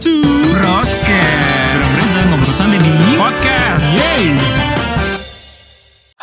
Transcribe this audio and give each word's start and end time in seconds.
to 0.00 0.24
Broscast 0.48 1.76
Bram 1.76 1.92
Reza 2.00 2.20
ngobrol 2.32 2.56
santai 2.56 2.80
di 2.80 2.88
Podcast 3.20 3.84
Yeay 3.92 4.32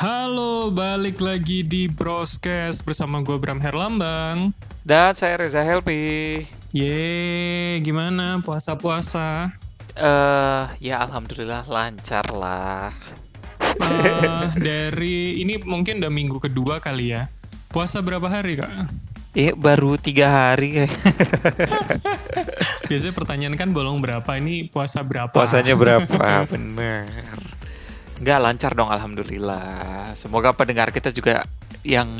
Halo, 0.01 0.73
balik 0.73 1.21
lagi 1.21 1.61
di 1.61 1.85
Broscast 1.85 2.81
bersama 2.81 3.21
gue 3.21 3.37
Bram 3.37 3.61
Herlambang 3.61 4.49
Dan 4.81 5.13
saya 5.13 5.37
Reza 5.37 5.61
Helpi. 5.61 6.41
Yeay, 6.73 7.77
gimana 7.85 8.41
puasa-puasa? 8.41 9.53
Eh, 9.93 10.63
ya 10.81 10.97
alhamdulillah 11.05 11.69
lancar 11.69 12.25
lah. 12.33 12.89
Ah, 13.77 14.49
dari 14.57 15.37
ini 15.37 15.61
mungkin 15.61 16.01
udah 16.01 16.09
minggu 16.09 16.41
kedua 16.41 16.81
kali 16.81 17.13
ya 17.13 17.29
Puasa 17.69 18.01
berapa 18.01 18.25
hari 18.25 18.57
kak? 18.57 18.73
Eh, 19.37 19.53
baru 19.53 20.01
tiga 20.01 20.33
hari 20.33 20.81
kayak. 20.81 20.97
Biasanya 22.89 23.13
pertanyaan 23.13 23.53
kan 23.53 23.69
bolong 23.69 24.01
berapa, 24.01 24.25
ini 24.33 24.65
puasa 24.65 25.05
berapa? 25.05 25.29
Puasanya 25.29 25.77
berapa? 25.85 26.49
Bener. 26.49 27.05
Enggak 28.17 28.39
lancar 28.41 28.73
dong 28.73 28.89
alhamdulillah. 28.89 30.17
Semoga 30.17 30.57
pendengar 30.57 30.89
kita 30.89 31.13
juga 31.13 31.45
yang 31.85 32.17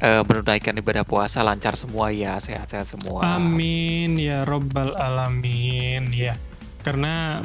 eh, 0.00 0.24
menunaikan 0.24 0.72
ibadah 0.80 1.04
puasa 1.04 1.44
lancar 1.44 1.76
semua 1.76 2.08
ya, 2.08 2.40
sehat-sehat 2.40 2.96
semua. 2.96 3.36
Amin 3.36 4.16
ya 4.16 4.48
robbal 4.48 4.96
alamin 4.96 6.08
ya. 6.16 6.40
Karena 6.80 7.44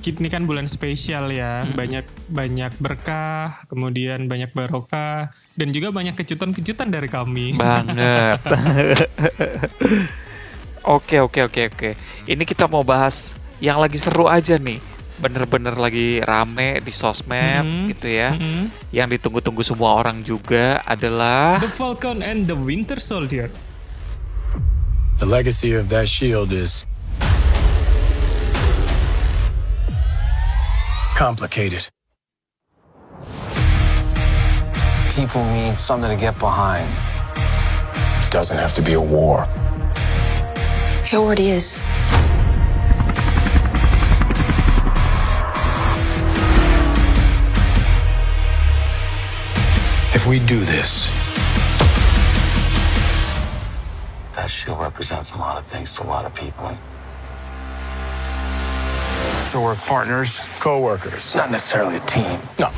ini 0.00 0.28
kan 0.28 0.46
bulan 0.46 0.64
spesial 0.64 1.28
ya, 1.28 1.66
banyak 1.68 2.06
banyak 2.30 2.72
berkah, 2.78 3.60
kemudian 3.66 4.24
banyak 4.24 4.54
barokah 4.54 5.28
dan 5.52 5.68
juga 5.68 5.90
banyak 5.90 6.16
kejutan-kejutan 6.16 6.88
dari 6.88 7.06
kami. 7.06 7.52
Banget. 7.58 8.40
oke, 10.96 11.16
oke, 11.20 11.40
oke, 11.44 11.62
oke. 11.68 11.90
Ini 12.24 12.42
kita 12.42 12.64
mau 12.66 12.80
bahas 12.80 13.34
yang 13.58 13.76
lagi 13.78 13.98
seru 13.98 14.24
aja 14.24 14.56
nih. 14.56 14.80
Bener-bener 15.18 15.74
lagi 15.74 16.22
rame 16.22 16.78
di 16.78 16.94
sosmed 16.94 17.66
Mhm. 17.66 17.84
gitu 17.92 18.06
ya. 18.06 18.32
Mm-mm. 18.32 18.70
Yang 18.94 19.18
ditunggu-tunggu 19.18 19.66
semua 19.66 19.98
orang 19.98 20.22
juga 20.22 20.80
adalah 20.86 21.58
The 21.58 21.68
Falcon 21.68 22.22
and 22.22 22.46
the 22.46 22.56
Winter 22.56 22.96
Soldier. 22.96 23.50
The 25.18 25.26
legacy 25.26 25.74
of 25.74 25.90
that 25.90 26.06
shield 26.06 26.54
is 26.54 26.86
complicated. 31.18 31.84
People 35.16 35.42
need 35.50 35.76
something 35.80 36.08
to 36.08 36.16
get 36.16 36.38
behind. 36.38 36.88
It 38.24 38.30
doesn't 38.30 38.56
have 38.56 38.72
to 38.74 38.82
be 38.82 38.92
a 38.92 39.00
war. 39.00 39.48
It 41.02 41.14
already 41.14 41.48
is. 41.48 41.82
If 50.14 50.24
we 50.28 50.38
do 50.38 50.60
this, 50.60 51.08
That 54.36 54.48
shield 54.48 54.80
represents 54.80 55.32
a 55.32 55.38
lot 55.38 55.58
of 55.58 55.66
things 55.66 55.96
to 55.96 56.04
a 56.04 56.06
lot 56.06 56.24
of 56.24 56.32
people. 56.32 56.78
So 59.48 59.62
we're 59.62 59.76
partners. 59.76 60.40
co 60.60 60.78
workers. 60.80 61.34
Not 61.34 61.50
necessarily 61.50 61.96
a 61.96 62.00
team. 62.00 62.38
No. 62.58 62.70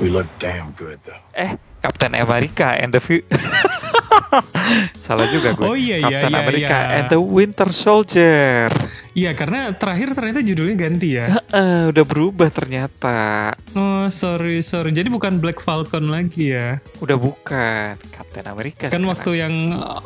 We 0.00 0.08
look 0.08 0.26
damn 0.38 0.72
good 0.72 0.98
though. 1.04 1.20
eh 1.34 1.56
Captain 1.82 2.14
America 2.14 2.64
and 2.64 2.92
the 2.94 3.00
Fu- 3.00 3.20
Salah 5.06 5.26
juga 5.28 5.54
gue. 5.54 5.64
Oh, 5.66 5.76
iya, 5.76 5.98
iya, 5.98 6.06
Captain 6.06 6.34
iya, 6.34 6.40
America 6.42 6.78
iya. 6.78 6.96
and 7.02 7.06
the 7.10 7.20
Winter 7.20 7.68
Soldier. 7.74 8.70
Iya, 9.10 9.34
karena 9.34 9.74
terakhir 9.74 10.14
ternyata 10.14 10.40
judulnya 10.40 10.76
ganti 10.78 11.08
ya. 11.18 11.26
Eh, 11.50 11.90
udah 11.90 12.04
berubah 12.06 12.48
ternyata. 12.48 13.50
Oh, 13.74 14.06
sorry, 14.06 14.62
sorry. 14.62 14.94
Jadi 14.94 15.10
bukan 15.10 15.42
Black 15.42 15.58
Falcon 15.58 16.06
lagi 16.06 16.54
ya. 16.54 16.78
Udah 17.02 17.18
bukan 17.18 17.98
Captain 18.14 18.46
America. 18.46 18.86
Kan 18.86 19.02
sekarang. 19.02 19.10
waktu 19.10 19.30
yang 19.42 19.54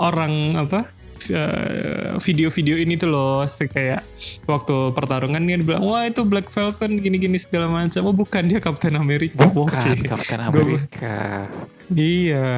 orang 0.00 0.56
apa 0.56 0.88
video-video 2.20 2.76
ini 2.80 2.94
tuh 2.98 3.08
loh 3.10 3.47
kayak 3.47 4.02
waktu 4.44 4.75
pertarungan 4.92 5.41
dia 5.42 5.56
bilang 5.60 5.84
wah 5.84 6.04
itu 6.04 6.22
Black 6.26 6.50
Falcon 6.50 6.98
gini-gini 6.98 7.38
segala 7.41 7.70
macam 7.70 8.04
oh 8.06 8.14
bukan 8.14 8.48
dia 8.50 8.58
Captain 8.60 8.94
America 8.98 9.47
bukan 9.50 9.94
Oke. 9.94 10.08
Captain 10.08 10.41
America. 10.42 11.48
iya 11.94 12.48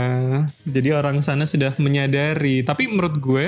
jadi 0.67 0.89
orang 0.97 1.21
sana 1.21 1.45
sudah 1.45 1.77
menyadari 1.79 2.63
tapi 2.63 2.89
menurut 2.91 3.17
gue 3.19 3.47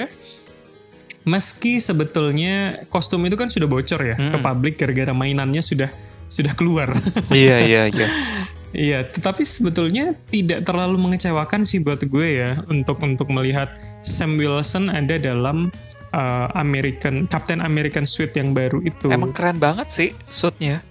meski 1.28 1.78
sebetulnya 1.82 2.86
kostum 2.88 3.20
itu 3.28 3.36
kan 3.36 3.52
sudah 3.52 3.68
bocor 3.68 4.00
ya 4.00 4.16
ke 4.16 4.38
publik 4.40 4.80
gara-gara 4.80 5.12
mainannya 5.12 5.60
sudah 5.60 5.92
sudah 6.28 6.52
keluar 6.56 6.92
iya 7.32 7.60
iya 7.64 7.82
iya. 7.88 8.08
Iya, 8.76 9.00
tetapi 9.06 9.42
sebetulnya 9.48 10.12
tidak 10.28 10.68
terlalu 10.68 11.00
mengecewakan 11.00 11.64
sih 11.64 11.80
buat 11.80 12.04
gue 12.04 12.28
ya 12.36 12.60
untuk 12.68 13.00
untuk 13.00 13.32
melihat 13.32 13.72
Sam 14.04 14.36
Wilson 14.36 14.92
ada 14.92 15.16
dalam 15.16 15.72
uh, 16.12 16.48
American 16.52 17.24
Captain 17.28 17.64
American 17.64 18.04
suit 18.04 18.32
yang 18.36 18.52
baru 18.52 18.84
itu. 18.84 19.08
Emang 19.08 19.32
keren 19.32 19.56
banget 19.56 19.88
sih 19.88 20.10
suitnya. 20.28 20.84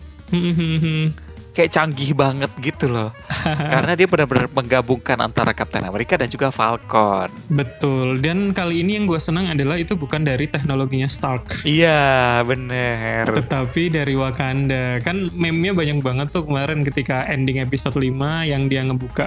Kayak 1.58 1.74
canggih 1.74 2.14
banget 2.14 2.52
gitu 2.62 2.86
loh. 2.86 3.10
Karena 3.74 3.98
dia 3.98 4.06
benar-benar 4.06 4.46
menggabungkan 4.54 5.18
antara 5.18 5.58
Captain 5.58 5.82
America 5.82 6.14
dan 6.14 6.30
juga 6.30 6.54
Falcon. 6.54 7.34
Betul. 7.50 8.22
Dan 8.22 8.54
kali 8.54 8.86
ini 8.86 9.02
yang 9.02 9.10
gue 9.10 9.18
senang 9.18 9.50
adalah 9.50 9.82
itu 9.82 9.98
bukan 9.98 10.22
dari 10.22 10.46
teknologinya 10.46 11.10
Stark. 11.10 11.66
Iya, 11.66 12.46
bener. 12.46 13.34
Tetapi 13.34 13.90
dari 13.90 14.14
Wakanda 14.14 15.02
Kan 15.02 15.34
meme-nya 15.34 15.74
banyak 15.74 16.06
banget 16.06 16.28
tuh 16.30 16.46
kemarin 16.46 16.86
ketika 16.86 17.26
ending 17.26 17.58
episode 17.58 17.98
5 17.98 18.06
Yang 18.46 18.62
dia 18.70 18.82
ngebuka 18.86 19.26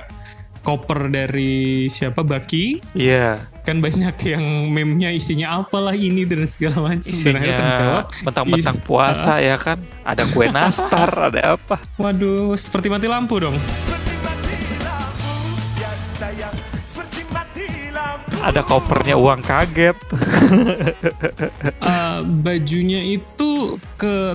koper 0.61 1.09
dari 1.09 1.53
siapa 1.87 2.21
Baki 2.21 2.81
Iya. 2.93 3.41
kan 3.61 3.79
banyak 3.79 4.17
yang 4.27 4.45
meme-nya 4.69 5.09
isinya 5.11 5.57
apalah 5.57 5.93
ini 5.93 6.25
dan 6.25 6.45
segala 6.45 6.81
macam 6.87 7.01
dan 7.07 7.35
akhirnya 7.35 7.61
terjawab 7.61 8.05
Isinya 8.07 8.25
mentang-mentang 8.25 8.77
is- 8.77 8.85
puasa 8.85 9.33
ya 9.39 9.57
kan. 9.57 9.79
Ada 10.03 10.23
kue 10.27 10.47
nastar, 10.49 11.09
ada 11.29 11.57
apa. 11.57 11.77
waduh 11.95 12.53
seperti 12.55 12.89
mati 12.89 13.07
lampu 13.07 13.37
dong 13.39 13.57
Ada 18.41 18.65
kopernya 18.65 19.21
uang 19.21 19.45
kaget. 19.45 19.97
Eh, 21.77 22.19
bajunya 22.45 23.05
itu 23.05 23.77
ke 23.95 24.33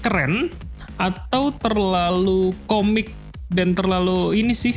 keren 0.00 0.52
atau 0.94 1.48
terlalu 1.50 2.52
komik 2.64 3.08
dan 3.48 3.72
terlalu 3.72 4.36
ini 4.36 4.52
sih 4.52 4.76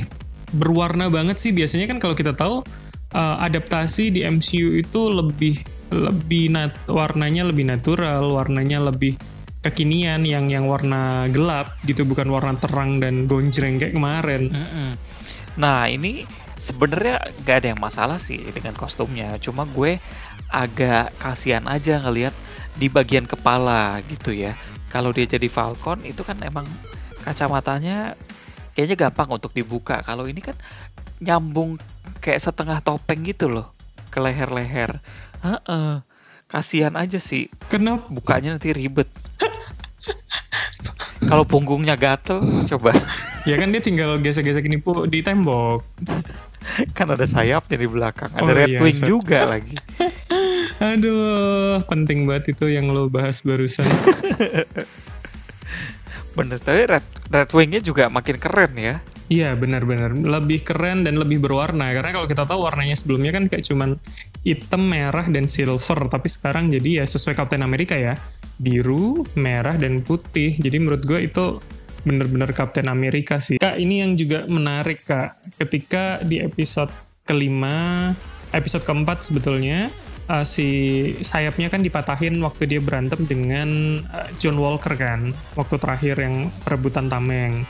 berwarna 0.53 1.09
banget 1.09 1.41
sih 1.41 1.51
biasanya 1.51 1.89
kan 1.89 1.97
kalau 1.97 2.13
kita 2.13 2.37
tahu 2.37 2.61
eh, 3.13 3.35
adaptasi 3.43 4.13
di 4.13 4.21
MCU 4.23 4.77
itu 4.77 5.01
lebih 5.09 5.59
lebih 5.93 6.49
nat 6.49 6.73
warnanya 6.89 7.45
lebih 7.45 7.69
natural 7.69 8.33
warnanya 8.33 8.81
lebih 8.81 9.17
kekinian 9.63 10.27
yang 10.27 10.51
yang 10.51 10.67
warna 10.67 11.29
gelap 11.31 11.79
gitu 11.87 12.03
bukan 12.03 12.27
warna 12.27 12.57
terang 12.59 12.99
dan 12.99 13.29
gonjreng 13.31 13.79
kayak 13.79 13.95
kemarin. 13.95 14.51
Nah 15.55 15.87
ini 15.87 16.27
sebenarnya 16.59 17.31
gak 17.47 17.63
ada 17.63 17.67
yang 17.71 17.79
masalah 17.79 18.19
sih 18.19 18.43
dengan 18.51 18.75
kostumnya. 18.75 19.39
Cuma 19.39 19.63
gue 19.63 20.03
agak 20.51 21.15
kasihan 21.15 21.63
aja 21.71 22.03
ngelihat 22.03 22.35
di 22.75 22.91
bagian 22.91 23.23
kepala 23.23 24.03
gitu 24.11 24.35
ya. 24.35 24.55
Kalau 24.91 25.15
dia 25.15 25.25
jadi 25.25 25.47
Falcon 25.47 26.03
itu 26.03 26.27
kan 26.27 26.37
emang 26.43 26.67
kacamatanya 27.23 28.19
kayaknya 28.73 29.07
gampang 29.07 29.29
untuk 29.31 29.51
dibuka. 29.51 30.01
Kalau 30.01 30.25
ini 30.25 30.39
kan 30.39 30.57
nyambung 31.17 31.77
kayak 32.19 32.41
setengah 32.41 32.79
topeng 32.79 33.23
gitu 33.23 33.47
loh 33.47 33.71
ke 34.09 34.17
leher-leher. 34.17 34.99
Heeh. 35.39 36.01
Kasihan 36.45 36.93
aja 36.93 37.17
sih. 37.17 37.49
kenapa 37.65 38.05
Bukanya 38.07 38.53
nanti 38.53 38.69
ribet. 38.69 39.09
Kalau 41.23 41.47
punggungnya 41.47 41.95
gatel, 41.95 42.37
coba. 42.67 42.91
ya 43.43 43.55
kan 43.55 43.71
dia 43.71 43.79
tinggal 43.79 44.19
gesek-gesek 44.19 44.63
ini 44.63 44.77
di 45.07 45.19
tembok 45.19 45.83
kan 46.95 47.11
ada 47.11 47.27
sayapnya 47.27 47.75
di 47.75 47.87
belakang 47.87 48.31
ada 48.31 48.39
Oh, 48.39 48.47
red 48.49 48.71
iya, 48.71 48.79
wing 48.79 48.95
set. 48.95 49.03
juga 49.03 49.43
lagi 49.43 49.75
Aduh, 50.83 51.83
penting 51.85 52.23
banget 52.23 52.55
itu 52.55 52.67
yang 52.67 52.87
lo 52.87 53.07
bahas 53.07 53.39
barusan. 53.41 53.83
bener 56.33 56.57
tapi 56.59 56.89
red 56.89 57.05
red 57.29 57.49
wingnya 57.53 57.81
juga 57.81 58.09
makin 58.09 58.37
keren 58.37 58.73
ya 58.77 58.97
Iya, 59.31 59.55
benar-benar 59.55 60.13
lebih 60.13 60.67
keren 60.67 61.07
dan 61.07 61.15
lebih 61.15 61.39
berwarna. 61.39 61.95
Karena 61.95 62.11
kalau 62.11 62.27
kita 62.27 62.43
tahu 62.43 62.67
warnanya 62.67 62.93
sebelumnya 62.93 63.31
kan 63.31 63.47
kayak 63.47 63.63
cuman 63.65 63.95
hitam, 64.43 64.83
merah 64.83 65.25
dan 65.31 65.47
silver, 65.47 66.11
tapi 66.11 66.27
sekarang 66.27 66.67
jadi 66.67 67.01
ya 67.01 67.05
sesuai 67.07 67.33
Captain 67.33 67.63
America 67.63 67.95
ya, 67.95 68.19
biru, 68.59 69.23
merah 69.39 69.79
dan 69.79 70.03
putih. 70.03 70.59
Jadi 70.59 70.75
menurut 70.75 71.07
gue 71.07 71.23
itu 71.23 71.57
bener-bener 72.03 72.51
Captain 72.51 72.91
America 72.91 73.39
sih. 73.39 73.57
Kak, 73.63 73.79
ini 73.79 74.03
yang 74.03 74.19
juga 74.19 74.43
menarik 74.45 75.07
Kak, 75.07 75.55
ketika 75.55 76.19
di 76.19 76.43
episode 76.43 76.91
kelima, 77.23 78.11
episode 78.51 78.83
keempat 78.83 79.23
sebetulnya 79.23 79.87
uh, 80.29 80.45
si 80.45 80.67
sayapnya 81.23 81.67
kan 81.67 81.81
dipatahin 81.81 82.39
waktu 82.43 82.69
dia 82.69 82.81
berantem 82.83 83.25
dengan 83.27 83.99
uh, 84.07 84.29
John 84.39 84.59
Walker 84.59 84.95
kan, 84.95 85.31
waktu 85.55 85.75
terakhir 85.79 86.15
yang 86.19 86.51
perebutan 86.63 87.07
tameng. 87.07 87.67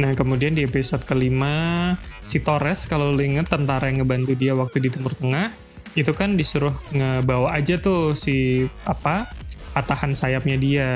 Nah 0.00 0.16
kemudian 0.16 0.56
di 0.56 0.64
episode 0.64 1.04
kelima 1.04 1.94
si 2.24 2.40
Torres 2.40 2.88
kalau 2.88 3.12
lo 3.12 3.20
inget 3.20 3.52
tentara 3.52 3.92
yang 3.92 4.02
ngebantu 4.02 4.32
dia 4.32 4.56
waktu 4.56 4.80
di 4.80 4.88
Timur 4.88 5.12
Tengah 5.12 5.52
itu 5.92 6.16
kan 6.16 6.40
disuruh 6.40 6.72
ngebawa 6.88 7.52
aja 7.52 7.76
tuh 7.76 8.16
si 8.16 8.64
apa 8.88 9.28
patahan 9.76 10.16
sayapnya 10.16 10.56
dia. 10.56 10.90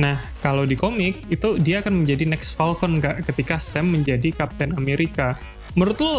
Nah, 0.00 0.16
kalau 0.40 0.64
di 0.64 0.74
komik 0.74 1.28
itu 1.28 1.60
dia 1.60 1.84
akan 1.84 2.02
menjadi 2.02 2.24
next 2.24 2.56
Falcon 2.56 2.98
nggak 2.98 3.28
ketika 3.28 3.60
Sam 3.60 3.92
menjadi 3.92 4.32
Kapten 4.32 4.74
Amerika. 4.74 5.36
Menurut 5.78 5.98
lo 6.02 6.16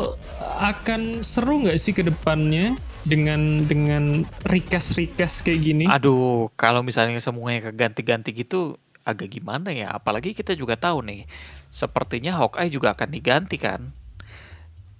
akan 0.61 1.25
seru 1.25 1.67
nggak 1.67 1.77
sih 1.81 1.91
ke 1.91 2.05
depannya 2.05 2.77
dengan 3.03 3.67
dengan 3.67 4.23
recast 4.47 4.95
kayak 5.43 5.61
gini? 5.61 5.85
Aduh, 5.87 6.47
kalau 6.55 6.81
misalnya 6.81 7.19
semuanya 7.19 7.69
keganti-ganti 7.71 8.31
gitu 8.31 8.79
agak 9.03 9.35
gimana 9.35 9.75
ya? 9.75 9.91
Apalagi 9.91 10.31
kita 10.31 10.55
juga 10.55 10.79
tahu 10.79 11.03
nih, 11.03 11.27
sepertinya 11.67 12.39
Hawkeye 12.39 12.71
juga 12.71 12.95
akan 12.95 13.09
diganti 13.11 13.59
kan 13.59 13.91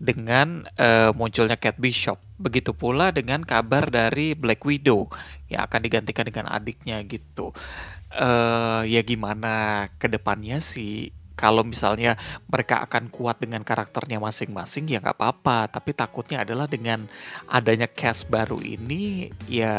dengan 0.03 0.67
eh, 0.75 1.15
munculnya 1.15 1.55
Kate 1.55 1.79
Bishop. 1.79 2.19
Begitu 2.35 2.75
pula 2.75 3.15
dengan 3.15 3.39
kabar 3.47 3.87
dari 3.87 4.35
Black 4.35 4.67
Widow 4.67 5.07
yang 5.47 5.63
akan 5.63 5.79
digantikan 5.79 6.27
dengan 6.27 6.51
adiknya 6.51 6.99
gitu. 7.07 7.55
eh 8.13 8.81
ya 8.85 9.01
gimana 9.01 9.87
ke 9.97 10.05
depannya 10.11 10.61
sih? 10.61 11.09
Kalau 11.33 11.65
misalnya 11.65 12.13
mereka 12.45 12.85
akan 12.85 13.09
kuat 13.09 13.41
dengan 13.41 13.65
karakternya 13.65 14.21
masing-masing 14.21 14.85
ya 14.85 15.01
nggak 15.01 15.17
apa-apa. 15.17 15.69
Tapi 15.69 15.91
takutnya 15.97 16.45
adalah 16.45 16.69
dengan 16.69 17.05
adanya 17.49 17.89
cast 17.89 18.29
baru 18.29 18.61
ini 18.61 19.33
ya 19.49 19.75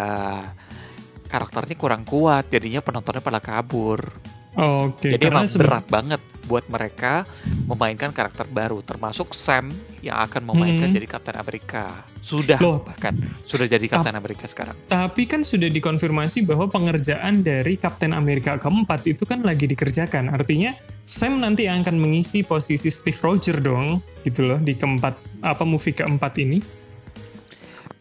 karakternya 1.31 1.77
kurang 1.79 2.03
kuat. 2.03 2.51
Jadinya 2.51 2.83
penontonnya 2.83 3.23
pada 3.23 3.39
kabur. 3.39 4.34
Oke, 4.55 5.19
Jadi 5.19 5.25
karena 5.27 5.43
emang 5.43 5.47
berat 5.51 5.87
banget 5.91 6.23
buat 6.45 6.69
mereka 6.69 7.25
memainkan 7.67 8.13
karakter 8.13 8.45
baru, 8.47 8.85
termasuk 8.85 9.33
Sam 9.35 9.73
yang 10.05 10.21
akan 10.23 10.45
memainkan 10.47 10.93
Hmm. 10.93 10.97
jadi 11.01 11.07
Kapten 11.11 11.37
Amerika. 11.41 12.05
Sudah 12.21 12.61
Loh. 12.61 12.81
bahkan 12.85 13.17
sudah 13.49 13.67
jadi 13.67 13.83
Kapten 13.91 14.15
Amerika 14.15 14.47
sekarang. 14.47 14.77
Tapi 14.87 15.27
kan 15.27 15.43
sudah 15.43 15.67
dikonfirmasi 15.67 16.47
bahwa 16.47 16.71
pengerjaan 16.71 17.43
dari 17.43 17.75
Kapten 17.75 18.15
Amerika 18.15 18.55
keempat 18.61 19.09
itu 19.11 19.27
kan 19.27 19.43
lagi 19.43 19.67
dikerjakan. 19.67 20.31
Artinya 20.31 20.77
Sam 21.03 21.43
nanti 21.43 21.67
yang 21.67 21.83
akan 21.83 21.99
mengisi 21.99 22.47
posisi 22.47 22.93
Steve 22.95 23.19
Rogers 23.19 23.59
dong, 23.59 23.99
gitu 24.23 24.47
loh 24.47 24.61
di 24.63 24.79
keempat 24.79 25.43
apa 25.43 25.65
movie 25.67 25.97
keempat 25.97 26.33
ini. 26.41 26.63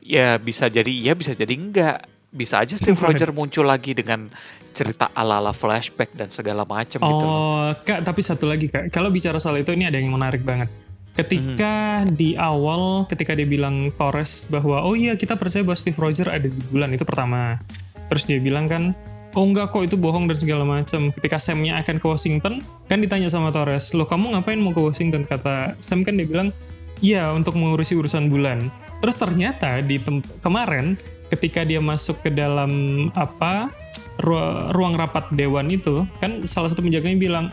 Ya 0.03 0.35
bisa 0.35 0.67
jadi 0.67 0.91
iya, 0.91 1.15
bisa 1.15 1.31
jadi 1.31 1.55
enggak. 1.55 2.12
Bisa 2.33 2.65
aja 2.65 2.73
Steve. 2.73 2.97
Rogers 2.97 3.29
muncul 3.29 3.69
lagi 3.69 3.93
dengan 3.93 4.33
cerita 4.73 5.13
ala-ala 5.13 5.53
flashback 5.53 6.17
dan 6.17 6.33
segala 6.33 6.65
macam 6.65 6.97
gitu. 6.97 7.05
loh. 7.05 7.29
Oh, 7.29 7.69
kak, 7.85 8.01
tapi 8.01 8.25
satu 8.25 8.49
lagi 8.49 8.73
kak, 8.73 8.89
kalau 8.89 9.13
bicara 9.13 9.37
soal 9.37 9.61
itu 9.61 9.69
ini 9.69 9.85
ada 9.85 10.01
yang 10.01 10.09
menarik 10.09 10.41
banget. 10.41 10.67
Ketika 11.13 12.01
di 12.09 12.33
awal, 12.33 13.05
ketika 13.05 13.37
dia 13.37 13.45
bilang 13.45 13.93
Torres 13.93 14.49
bahwa 14.49 14.81
oh 14.81 14.97
iya 14.97 15.13
kita 15.13 15.37
percaya 15.37 15.61
bahwa 15.61 15.77
Steve 15.77 15.93
Rogers 16.01 16.25
ada 16.25 16.49
di 16.49 16.57
bulan 16.73 16.89
itu 16.89 17.05
pertama. 17.05 17.61
Terus 18.09 18.25
dia 18.25 18.41
bilang 18.41 18.65
kan, 18.65 18.97
oh 19.37 19.45
enggak 19.45 19.69
kok 19.69 19.85
itu 19.85 19.93
bohong 19.93 20.25
dan 20.25 20.37
segala 20.41 20.65
macam. 20.65 21.13
Ketika 21.13 21.37
Samnya 21.37 21.77
akan 21.85 22.01
ke 22.01 22.05
Washington, 22.09 22.65
kan 22.89 22.97
ditanya 22.97 23.29
sama 23.29 23.53
Torres, 23.53 23.93
lo 23.93 24.09
kamu 24.09 24.33
ngapain 24.33 24.57
mau 24.57 24.73
ke 24.73 24.81
Washington? 24.81 25.29
Kata 25.29 25.77
Sam 25.77 26.01
kan 26.01 26.17
dia 26.17 26.25
bilang, 26.25 26.49
iya 26.97 27.29
untuk 27.29 27.61
mengurusi 27.61 27.93
urusan 27.93 28.33
bulan. 28.33 28.73
Terus 28.97 29.13
ternyata 29.13 29.85
di 29.85 30.01
kemarin 30.41 30.97
ketika 31.33 31.65
dia 31.65 31.81
masuk 31.81 32.21
ke 32.21 32.29
dalam 32.29 32.71
apa 33.17 33.73
ru- 34.21 34.69
ruang 34.71 34.93
rapat 34.93 35.25
dewan 35.33 35.67
itu 35.67 36.05
kan 36.21 36.45
salah 36.45 36.69
satu 36.69 36.85
penjaganya 36.85 37.17
bilang 37.17 37.45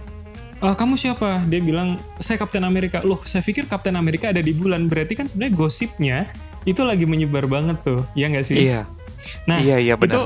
"Eh, 0.60 0.74
kamu 0.76 0.94
siapa? 0.94 1.40
Dia 1.48 1.64
bilang 1.64 1.96
saya 2.20 2.36
Kapten 2.36 2.60
Amerika. 2.62 3.00
Loh, 3.00 3.16
saya 3.24 3.40
pikir 3.40 3.64
Kapten 3.64 3.96
Amerika 3.96 4.28
ada 4.28 4.44
di 4.44 4.52
bulan. 4.52 4.84
Berarti 4.86 5.16
kan 5.16 5.24
sebenarnya 5.24 5.56
gosipnya 5.56 6.18
itu 6.68 6.84
lagi 6.84 7.08
menyebar 7.08 7.48
banget 7.48 7.80
tuh, 7.80 8.04
ya 8.12 8.28
nggak 8.28 8.44
sih? 8.44 8.68
Iya. 8.68 8.84
Nah, 9.48 9.56
Iya, 9.60 9.76
iya, 9.80 9.94
benar. 9.96 10.12
itu 10.12 10.22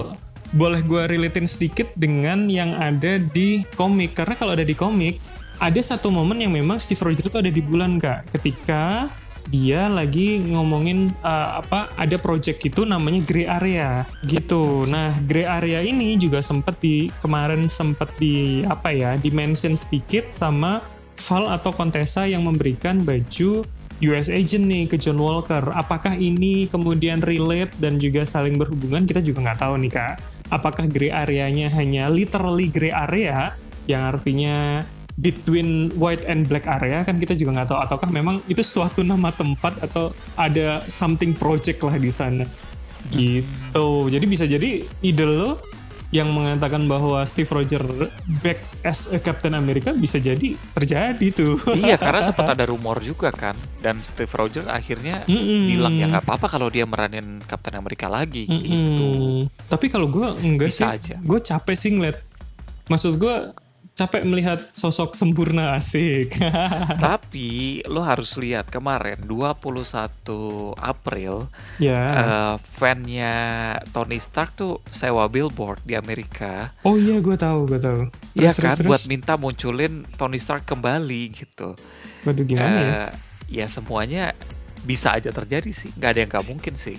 boleh 0.55 0.83
gue 0.83 1.03
relatein 1.07 1.47
sedikit 1.47 1.91
dengan 1.95 2.51
yang 2.51 2.75
ada 2.75 3.19
di 3.19 3.63
komik. 3.75 4.19
Karena 4.19 4.35
kalau 4.35 4.55
ada 4.59 4.67
di 4.67 4.75
komik, 4.75 5.23
ada 5.59 5.79
satu 5.79 6.11
momen 6.11 6.43
yang 6.43 6.51
memang 6.51 6.83
Steve 6.83 6.99
Rogers 6.99 7.27
itu 7.27 7.39
ada 7.39 7.51
di 7.51 7.63
bulan 7.63 8.03
kak. 8.03 8.35
Ketika 8.35 9.07
dia 9.53 9.87
lagi 9.93 10.41
ngomongin 10.41 11.13
uh, 11.21 11.61
apa 11.61 11.93
ada 12.01 12.17
project 12.17 12.65
itu 12.65 12.89
namanya 12.89 13.21
Grey 13.25 13.45
Area 13.45 14.09
gitu. 14.25 14.89
Nah 14.89 15.13
Grey 15.25 15.45
Area 15.45 15.85
ini 15.85 16.17
juga 16.17 16.41
sempat 16.41 16.81
di 16.81 17.13
kemarin 17.21 17.69
sempat 17.69 18.13
di 18.17 18.65
apa 18.65 18.91
ya 18.91 19.17
di 19.21 19.29
mention 19.29 19.77
sedikit 19.77 20.33
sama 20.33 20.81
Val 21.15 21.47
atau 21.47 21.71
Contessa 21.71 22.27
yang 22.27 22.43
memberikan 22.43 23.07
baju 23.07 23.63
US 24.03 24.27
agent 24.27 24.67
nih 24.67 24.91
ke 24.91 24.97
John 24.99 25.23
Walker. 25.23 25.71
Apakah 25.71 26.19
ini 26.19 26.67
kemudian 26.67 27.23
relate 27.23 27.71
dan 27.79 28.03
juga 28.03 28.27
saling 28.27 28.59
berhubungan? 28.59 29.07
Kita 29.07 29.23
juga 29.23 29.47
nggak 29.47 29.61
tahu 29.63 29.75
nih 29.87 29.93
kak. 29.95 30.15
Apakah 30.51 30.91
gray 30.91 31.15
areanya 31.15 31.71
hanya 31.73 32.11
literally 32.11 32.67
gray 32.69 32.91
area 32.91 33.55
yang 33.87 34.03
artinya 34.17 34.83
between 35.15 35.95
white 35.95 36.27
and 36.27 36.51
black 36.51 36.67
area 36.67 37.07
kan 37.07 37.19
kita 37.23 37.39
juga 37.39 37.63
nggak 37.63 37.69
tahu. 37.71 37.79
Ataukah 37.79 38.11
memang 38.11 38.43
itu 38.51 38.63
suatu 38.67 39.07
nama 39.07 39.31
tempat 39.31 39.79
atau 39.83 40.11
ada 40.35 40.83
something 40.91 41.35
project 41.35 41.83
lah 41.87 41.97
di 41.99 42.11
sana 42.11 42.45
gitu. 43.13 44.09
Jadi 44.09 44.25
bisa 44.25 44.45
jadi 44.49 44.81
ide 45.05 45.27
lo 45.29 45.61
yang 46.15 46.31
mengatakan 46.31 46.87
bahwa 46.87 47.27
Steve 47.27 47.51
Rogers 47.51 48.07
back 48.39 48.63
as 48.87 49.11
a 49.11 49.19
Captain 49.19 49.51
America 49.51 49.91
bisa 49.91 50.23
jadi 50.23 50.55
terjadi 50.71 51.27
tuh. 51.35 51.59
iya, 51.75 51.99
karena 51.99 52.23
sempat 52.31 52.55
ada 52.55 52.71
rumor 52.71 53.03
juga 53.03 53.35
kan. 53.35 53.59
Dan 53.83 53.99
Steve 53.99 54.31
Rogers 54.31 54.71
akhirnya 54.71 55.27
Mm-mm. 55.27 55.75
bilang 55.75 55.99
ya 55.99 56.07
nggak 56.07 56.23
apa-apa 56.23 56.47
kalau 56.47 56.71
dia 56.71 56.87
meranin 56.87 57.43
Kapten 57.43 57.75
Amerika 57.75 58.07
lagi 58.07 58.47
gitu. 58.47 58.71
Mm-mm. 58.71 59.51
Tapi 59.67 59.91
kalau 59.91 60.07
gue 60.07 60.29
enggak 60.39 60.71
Bisa 60.71 60.95
sih, 61.03 61.19
gue 61.19 61.41
capek 61.43 61.75
sih 61.75 61.91
ngeliat. 61.99 62.23
Maksud 62.87 63.19
gue 63.19 63.35
capek 63.95 64.27
melihat 64.27 64.59
sosok 64.75 65.15
sempurna 65.15 65.79
asik. 65.79 66.35
Tapi 67.07 67.81
lo 67.87 68.03
harus 68.03 68.35
lihat 68.35 68.67
kemarin 68.67 69.23
21 69.23 70.75
April 70.83 71.47
ya. 71.79 72.03
eh, 72.19 72.55
fan-nya 72.59 73.35
Tony 73.95 74.19
Stark 74.19 74.59
tuh 74.59 74.83
sewa 74.91 75.31
billboard 75.31 75.87
di 75.87 75.95
Amerika. 75.95 76.75
oh 76.83 76.99
iya, 76.99 77.23
gue 77.23 77.39
tahu, 77.39 77.71
gue 77.71 77.79
tahu. 77.79 78.11
Iya 78.35 78.51
kan 78.51 78.75
terus, 78.75 78.91
buat 78.91 79.03
minta 79.07 79.39
munculin 79.39 80.03
Tony 80.19 80.43
Stark 80.43 80.67
kembali 80.67 81.23
gitu. 81.31 81.79
Waduh 82.27 82.43
gimana 82.43 82.79
ya? 82.83 82.91
Eh, 82.91 83.11
ya 83.63 83.67
semuanya 83.71 84.35
bisa 84.85 85.17
aja 85.17 85.33
terjadi 85.33 85.73
sih. 85.73 85.91
nggak 85.97 86.11
ada 86.13 86.19
yang 86.23 86.31
nggak 86.31 86.47
mungkin 86.47 86.75
sih. 86.77 86.97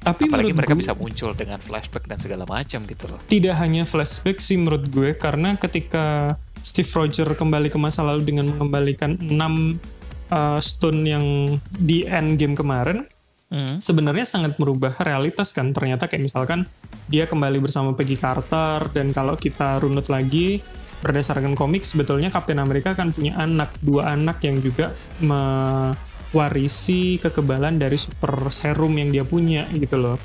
Tapi 0.00 0.26
Apalagi 0.26 0.50
menurut 0.50 0.58
mereka 0.58 0.74
gue, 0.74 0.82
bisa 0.82 0.94
muncul 0.96 1.30
dengan 1.36 1.58
flashback 1.60 2.04
dan 2.08 2.18
segala 2.18 2.44
macam 2.48 2.80
gitu 2.88 3.04
loh. 3.10 3.20
tidak 3.28 3.54
hanya 3.60 3.82
flashback 3.84 4.40
sih 4.40 4.56
menurut 4.56 4.88
gue 4.88 5.12
karena 5.18 5.58
ketika 5.60 6.36
Steve 6.64 6.88
Rogers 6.90 7.38
kembali 7.38 7.70
ke 7.70 7.78
masa 7.78 8.02
lalu 8.02 8.26
dengan 8.26 8.50
mengembalikan 8.54 9.14
6 9.18 9.30
uh, 9.30 10.58
stone 10.58 11.00
yang 11.06 11.24
di 11.78 12.06
end 12.06 12.38
game 12.38 12.58
kemarin 12.58 13.06
sebenarnya 13.78 14.26
sangat 14.26 14.58
merubah 14.58 14.90
realitas 14.98 15.54
kan 15.54 15.70
ternyata 15.70 16.10
kayak 16.10 16.26
misalkan 16.26 16.66
dia 17.06 17.30
kembali 17.30 17.62
bersama 17.62 17.94
Peggy 17.94 18.18
Carter 18.18 18.90
dan 18.90 19.14
kalau 19.14 19.38
kita 19.38 19.78
runut 19.78 20.10
lagi 20.10 20.58
berdasarkan 20.98 21.54
komik 21.54 21.86
sebetulnya 21.86 22.34
Captain 22.34 22.58
America 22.58 22.90
kan 22.98 23.14
punya 23.14 23.38
anak 23.38 23.70
dua 23.78 24.18
anak 24.18 24.42
yang 24.42 24.58
juga 24.58 24.90
mewarisi 26.36 27.16
kekebalan 27.16 27.80
dari 27.80 27.96
super 27.96 28.52
serum 28.52 28.92
yang 29.00 29.08
dia 29.08 29.24
punya 29.24 29.64
gitu 29.72 29.96
loh 29.96 30.20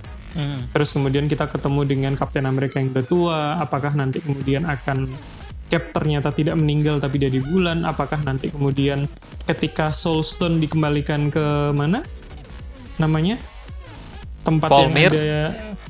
Terus 0.72 0.96
kemudian 0.96 1.28
kita 1.28 1.44
ketemu 1.52 1.84
dengan 1.84 2.14
Kapten 2.16 2.48
Amerika 2.48 2.80
yang 2.80 2.96
udah 2.96 3.04
tua. 3.04 3.42
Apakah 3.60 4.00
nanti 4.00 4.24
kemudian 4.24 4.64
akan 4.64 5.12
Cap 5.68 5.92
ternyata 5.96 6.32
tidak 6.32 6.56
meninggal 6.56 7.00
tapi 7.04 7.20
dia 7.20 7.28
di 7.28 7.44
bulan? 7.44 7.84
Apakah 7.84 8.24
nanti 8.24 8.48
kemudian 8.48 9.08
ketika 9.44 9.92
Soul 9.92 10.24
Stone 10.24 10.64
dikembalikan 10.64 11.28
ke 11.32 11.76
mana? 11.76 12.00
Namanya? 12.96 13.44
Tempat 14.48 14.72
Volmir. 14.72 15.12
yang 15.12 15.20
ada 15.20 15.28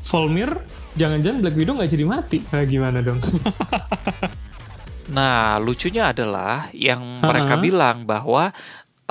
Volmir. 0.01 0.49
Jangan-jangan 0.97 1.37
Black 1.45 1.57
Widow 1.61 1.73
nggak 1.77 1.91
jadi 1.93 2.05
mati? 2.09 2.37
Nah, 2.49 2.65
gimana 2.65 2.99
dong? 3.05 3.21
Nah, 5.11 5.59
lucunya 5.59 6.15
adalah 6.15 6.71
yang 6.71 7.19
mereka 7.19 7.59
Ha-ha. 7.59 7.63
bilang 7.63 8.07
bahwa 8.07 8.55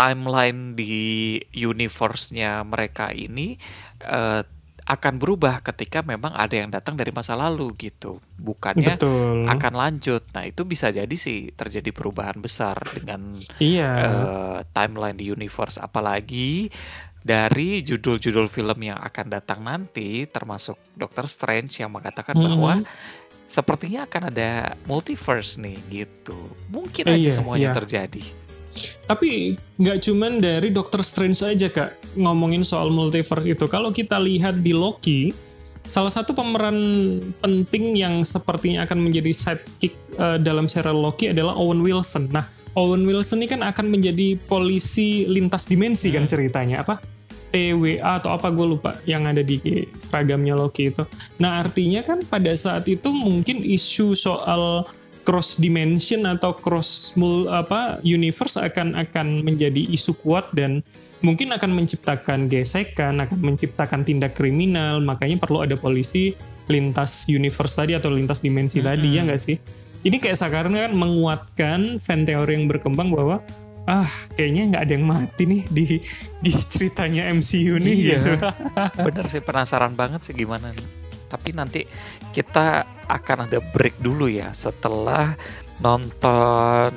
timeline 0.01 0.73
di 0.73 1.37
universe-nya 1.53 2.65
mereka 2.65 3.13
ini 3.13 3.61
eh, 4.01 4.43
akan 4.81 5.23
berubah 5.23 5.63
ketika 5.63 6.03
memang 6.03 6.35
ada 6.35 6.57
yang 6.57 6.73
datang 6.73 6.97
dari 6.99 7.13
masa 7.15 7.37
lalu 7.39 7.71
gitu. 7.79 8.19
Bukannya 8.35 8.97
Betul. 8.99 9.47
akan 9.47 9.73
lanjut. 9.77 10.27
Nah, 10.35 10.49
itu 10.49 10.67
bisa 10.67 10.91
jadi 10.91 11.15
sih 11.15 11.53
terjadi 11.55 11.95
perubahan 11.95 12.41
besar 12.41 12.75
dengan 12.91 13.31
Iya. 13.63 13.91
eh, 14.03 14.59
timeline 14.73 15.15
di 15.15 15.31
universe 15.31 15.79
apalagi 15.79 16.73
dari 17.21 17.85
judul-judul 17.85 18.49
film 18.49 18.81
yang 18.81 18.99
akan 18.99 19.27
datang 19.29 19.61
nanti, 19.63 20.25
termasuk 20.27 20.81
Doctor 20.97 21.29
Strange 21.29 21.85
yang 21.85 21.93
mengatakan 21.93 22.35
Mhm. 22.35 22.45
bahwa 22.49 22.73
sepertinya 23.47 24.09
akan 24.09 24.33
ada 24.33 24.75
multiverse 24.89 25.61
nih 25.61 25.77
gitu. 25.93 26.39
Mungkin 26.67 27.05
Eh, 27.07 27.15
aja 27.21 27.31
iya, 27.31 27.37
semuanya 27.37 27.69
iya. 27.71 27.77
terjadi. 27.77 28.25
Tapi 29.07 29.59
nggak 29.79 29.99
cuman 30.07 30.39
dari 30.39 30.71
Doctor 30.71 31.03
Strange 31.03 31.43
aja 31.43 31.67
kak 31.67 32.15
ngomongin 32.15 32.63
soal 32.63 32.95
multiverse 32.95 33.47
itu. 33.49 33.67
Kalau 33.67 33.91
kita 33.91 34.17
lihat 34.23 34.63
di 34.63 34.71
Loki, 34.71 35.35
salah 35.83 36.13
satu 36.13 36.31
pemeran 36.31 36.79
penting 37.43 37.99
yang 37.99 38.23
sepertinya 38.23 38.87
akan 38.87 39.11
menjadi 39.11 39.35
sidekick 39.35 39.99
eh, 40.15 40.39
dalam 40.39 40.71
serial 40.71 40.99
Loki 40.99 41.35
adalah 41.35 41.59
Owen 41.59 41.83
Wilson. 41.83 42.31
Nah, 42.31 42.47
Owen 42.79 43.03
Wilson 43.03 43.43
ini 43.43 43.51
kan 43.51 43.67
akan 43.67 43.91
menjadi 43.91 44.39
polisi 44.39 45.27
lintas 45.27 45.67
dimensi 45.67 46.15
kan 46.15 46.31
ceritanya 46.31 46.87
apa? 46.87 47.03
TWA 47.51 48.23
atau 48.23 48.31
apa 48.31 48.47
gue 48.55 48.63
lupa 48.63 48.95
yang 49.05 49.27
ada 49.27 49.43
di 49.43 49.59
seragamnya 49.99 50.55
Loki 50.55 50.95
itu. 50.95 51.03
Nah 51.43 51.59
artinya 51.67 52.01
kan 52.07 52.23
pada 52.23 52.55
saat 52.55 52.87
itu 52.87 53.11
mungkin 53.11 53.67
isu 53.67 54.15
soal 54.15 54.87
cross 55.31 55.63
dimension 55.63 56.27
atau 56.27 56.59
cross 56.59 57.15
mul, 57.15 57.47
apa 57.47 58.03
universe 58.03 58.59
akan 58.59 58.99
akan 58.99 59.47
menjadi 59.47 59.79
isu 59.95 60.19
kuat 60.19 60.51
dan 60.51 60.83
mungkin 61.23 61.55
akan 61.55 61.71
menciptakan 61.71 62.51
gesekan, 62.51 63.23
akan 63.23 63.39
menciptakan 63.39 64.03
tindak 64.03 64.35
kriminal. 64.35 64.99
Makanya 64.99 65.39
perlu 65.39 65.63
ada 65.63 65.79
polisi 65.79 66.35
lintas 66.67 67.31
universe 67.31 67.79
tadi 67.79 67.95
atau 67.95 68.11
lintas 68.11 68.43
dimensi 68.43 68.83
tadi 68.83 69.15
ya 69.15 69.23
nggak 69.23 69.39
sih? 69.39 69.55
Ini 70.03 70.19
kayak 70.19 70.35
sekarang 70.35 70.75
kan 70.75 70.91
menguatkan 70.99 72.03
fan 72.03 72.27
teori 72.27 72.59
yang 72.59 72.67
berkembang 72.67 73.15
bahwa 73.15 73.39
ah 73.87 74.11
kayaknya 74.35 74.75
nggak 74.75 74.83
ada 74.83 74.93
yang 74.99 75.07
mati 75.07 75.43
nih 75.47 75.63
di 75.71 75.87
di 76.43 76.53
ceritanya 76.59 77.31
MCU 77.31 77.79
nih 77.79 77.95
Iya. 77.95 78.19
gitu. 78.19 78.31
Bener 79.07 79.25
sih 79.31 79.39
penasaran 79.47 79.95
banget 79.95 80.27
sih 80.27 80.35
gimana 80.35 80.75
nih. 80.75 81.00
Tapi 81.31 81.55
nanti 81.55 81.87
kita 82.35 82.83
akan 83.07 83.47
ada 83.47 83.63
break 83.71 84.03
dulu 84.03 84.27
ya 84.27 84.51
setelah 84.51 85.39
nonton 85.79 86.91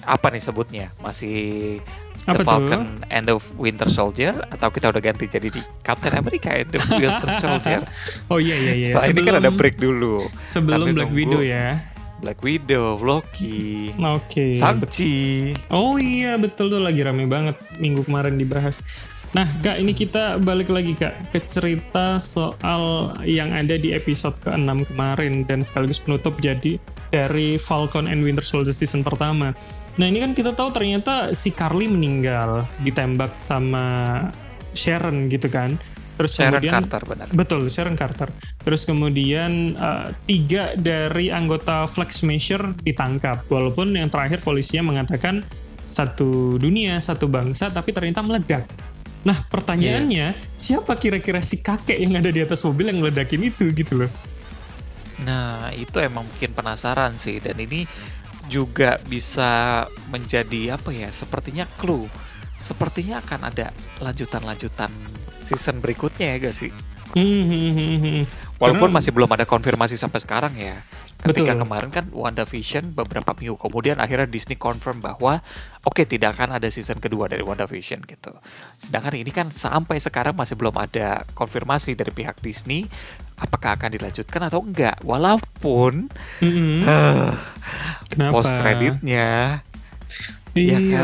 apa 0.00 0.26
nih 0.32 0.42
sebutnya? 0.42 0.86
Masih 0.98 1.78
Apa 2.24 2.40
The 2.40 2.44
tuh? 2.44 2.52
Falcon 2.52 2.82
and 3.08 3.24
the 3.24 3.36
Winter 3.56 3.88
Soldier 3.88 4.36
atau 4.52 4.68
kita 4.68 4.92
udah 4.92 5.00
ganti 5.00 5.24
jadi 5.24 5.48
di 5.48 5.60
Captain 5.80 6.12
America 6.12 6.52
and 6.52 6.68
the 6.68 6.80
Winter 6.92 7.30
Soldier. 7.40 7.80
Oh 8.32 8.36
iya 8.36 8.56
iya 8.56 8.72
iya. 8.76 8.86
Setelah 8.92 9.08
ini 9.08 9.20
kan 9.24 9.34
ada 9.40 9.50
break 9.50 9.76
dulu. 9.76 10.20
sebelum 10.40 10.84
sambil 10.92 11.08
Black. 11.08 11.12
Widow 11.12 11.40
ya. 11.40 11.80
Black 12.20 12.44
Widow, 12.44 13.00
Loki, 13.00 13.96
Oke. 13.96 14.52
Shang-Chi. 14.52 15.56
Oh 15.72 15.96
iya 15.96 16.36
betul 16.36 16.68
tuh 16.68 16.76
lagi 16.76 17.00
rame 17.00 17.24
banget 17.24 17.56
minggu 17.80 18.04
kemarin 18.04 18.36
dibahas. 18.36 18.84
Nah 19.30 19.46
kak 19.62 19.78
ini 19.78 19.94
kita 19.94 20.42
balik 20.42 20.74
lagi 20.74 20.98
kak 20.98 21.30
ke 21.30 21.38
cerita 21.46 22.18
soal 22.18 23.14
yang 23.22 23.54
ada 23.54 23.78
di 23.78 23.94
episode 23.94 24.34
ke-6 24.42 24.90
kemarin 24.90 25.46
dan 25.46 25.62
sekaligus 25.62 26.02
penutup 26.02 26.34
jadi 26.42 26.82
dari 27.14 27.54
Falcon 27.54 28.10
and 28.10 28.26
Winter 28.26 28.42
Soldier 28.42 28.74
season 28.74 29.06
pertama. 29.06 29.54
Nah 30.02 30.06
ini 30.10 30.18
kan 30.18 30.34
kita 30.34 30.50
tahu 30.50 30.74
ternyata 30.74 31.30
si 31.30 31.54
Carly 31.54 31.86
meninggal 31.86 32.66
ditembak 32.82 33.38
sama 33.38 34.26
Sharon 34.74 35.30
gitu 35.30 35.46
kan. 35.46 35.78
Terus 36.18 36.34
Sharon 36.34 36.58
kemudian 36.58 36.74
Carter 36.82 37.02
benar. 37.06 37.26
Betul, 37.30 37.60
Sharon 37.70 37.94
Carter. 37.94 38.28
Terus 38.66 38.82
kemudian 38.82 39.78
uh, 39.78 40.10
tiga 40.26 40.74
dari 40.74 41.30
anggota 41.30 41.86
Flag 41.86 42.10
Smasher 42.10 42.74
ditangkap. 42.82 43.46
Walaupun 43.46 43.94
yang 43.94 44.10
terakhir 44.10 44.42
polisinya 44.42 44.90
mengatakan 44.90 45.46
satu 45.86 46.58
dunia, 46.60 46.98
satu 46.98 47.30
bangsa, 47.30 47.70
tapi 47.70 47.94
ternyata 47.94 48.20
meledak. 48.26 48.89
Nah, 49.20 49.44
pertanyaannya, 49.52 50.56
siapa 50.56 50.96
kira-kira 50.96 51.44
si 51.44 51.60
kakek 51.60 52.00
yang 52.00 52.16
ada 52.16 52.32
di 52.32 52.40
atas 52.40 52.64
mobil 52.64 52.88
yang 52.88 53.04
meledakin 53.04 53.52
itu 53.52 53.68
gitu 53.76 54.06
loh? 54.06 54.10
Nah, 55.20 55.68
itu 55.76 56.00
emang 56.00 56.24
bikin 56.36 56.56
penasaran 56.56 57.20
sih 57.20 57.36
dan 57.44 57.60
ini 57.60 57.84
juga 58.48 58.96
bisa 59.04 59.84
menjadi 60.08 60.80
apa 60.80 60.88
ya? 60.90 61.12
Sepertinya 61.12 61.68
clue. 61.76 62.08
Sepertinya 62.64 63.20
akan 63.20 63.40
ada 63.52 63.72
lanjutan-lanjutan 64.00 64.88
season 65.44 65.80
berikutnya 65.84 66.36
ya 66.36 66.48
gak 66.48 66.56
sih? 66.56 66.72
Hmm, 67.12 67.44
hmm, 67.44 67.70
hmm, 67.76 67.96
hmm. 68.00 68.22
Walaupun 68.56 68.88
Karena- 68.88 68.96
masih 69.02 69.12
belum 69.12 69.30
ada 69.36 69.44
konfirmasi 69.44 70.00
sampai 70.00 70.20
sekarang 70.22 70.56
ya. 70.56 70.80
Ketika 71.20 71.52
Betul. 71.52 71.62
kemarin 71.68 71.90
kan 71.92 72.04
WandaVision 72.08 72.96
beberapa 72.96 73.36
minggu 73.36 73.60
kemudian 73.60 74.00
akhirnya 74.00 74.24
Disney 74.24 74.56
confirm 74.56 75.04
bahwa 75.04 75.44
oke 75.84 76.00
tidak 76.08 76.32
akan 76.34 76.56
ada 76.56 76.72
season 76.72 76.96
kedua 76.96 77.28
dari 77.28 77.44
WandaVision 77.44 78.08
gitu. 78.08 78.32
Sedangkan 78.80 79.12
ini 79.12 79.28
kan 79.28 79.52
sampai 79.52 80.00
sekarang 80.00 80.32
masih 80.32 80.56
belum 80.56 80.72
ada 80.80 81.28
konfirmasi 81.36 81.92
dari 81.92 82.08
pihak 82.08 82.40
Disney 82.40 82.88
apakah 83.36 83.76
akan 83.76 83.92
dilanjutkan 83.92 84.48
atau 84.48 84.64
enggak. 84.64 84.96
Walaupun 85.04 86.08
Hmm, 86.40 86.88
Kenapa? 88.10 88.32
post 88.32 88.48
kreditnya 88.50 89.60
Iya, 90.50 90.78
Iya 90.82 91.02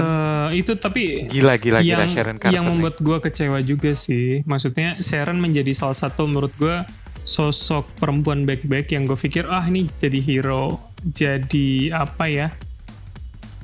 itu 0.50 0.74
tapi 0.74 1.30
gila 1.30 1.54
gila 1.54 1.78
gila 1.78 2.02
yang, 2.02 2.10
Sharon 2.10 2.36
Carter. 2.40 2.50
yang 2.50 2.66
membuat 2.66 2.98
gue 2.98 3.18
kecewa 3.22 3.62
juga 3.62 3.94
sih 3.94 4.42
maksudnya 4.42 4.98
Sharon 4.98 5.38
menjadi 5.38 5.70
salah 5.70 5.94
satu 5.94 6.26
menurut 6.26 6.50
gue 6.58 6.82
sosok 7.26 7.98
perempuan 7.98 8.46
baik-baik 8.46 8.86
yang 8.88 9.02
gue 9.02 9.18
pikir 9.18 9.44
ah 9.44 9.62
ini 9.62 9.90
jadi 9.92 10.18
hero 10.18 10.78
jadi 11.02 11.68
apa 11.98 12.24
ya 12.24 12.48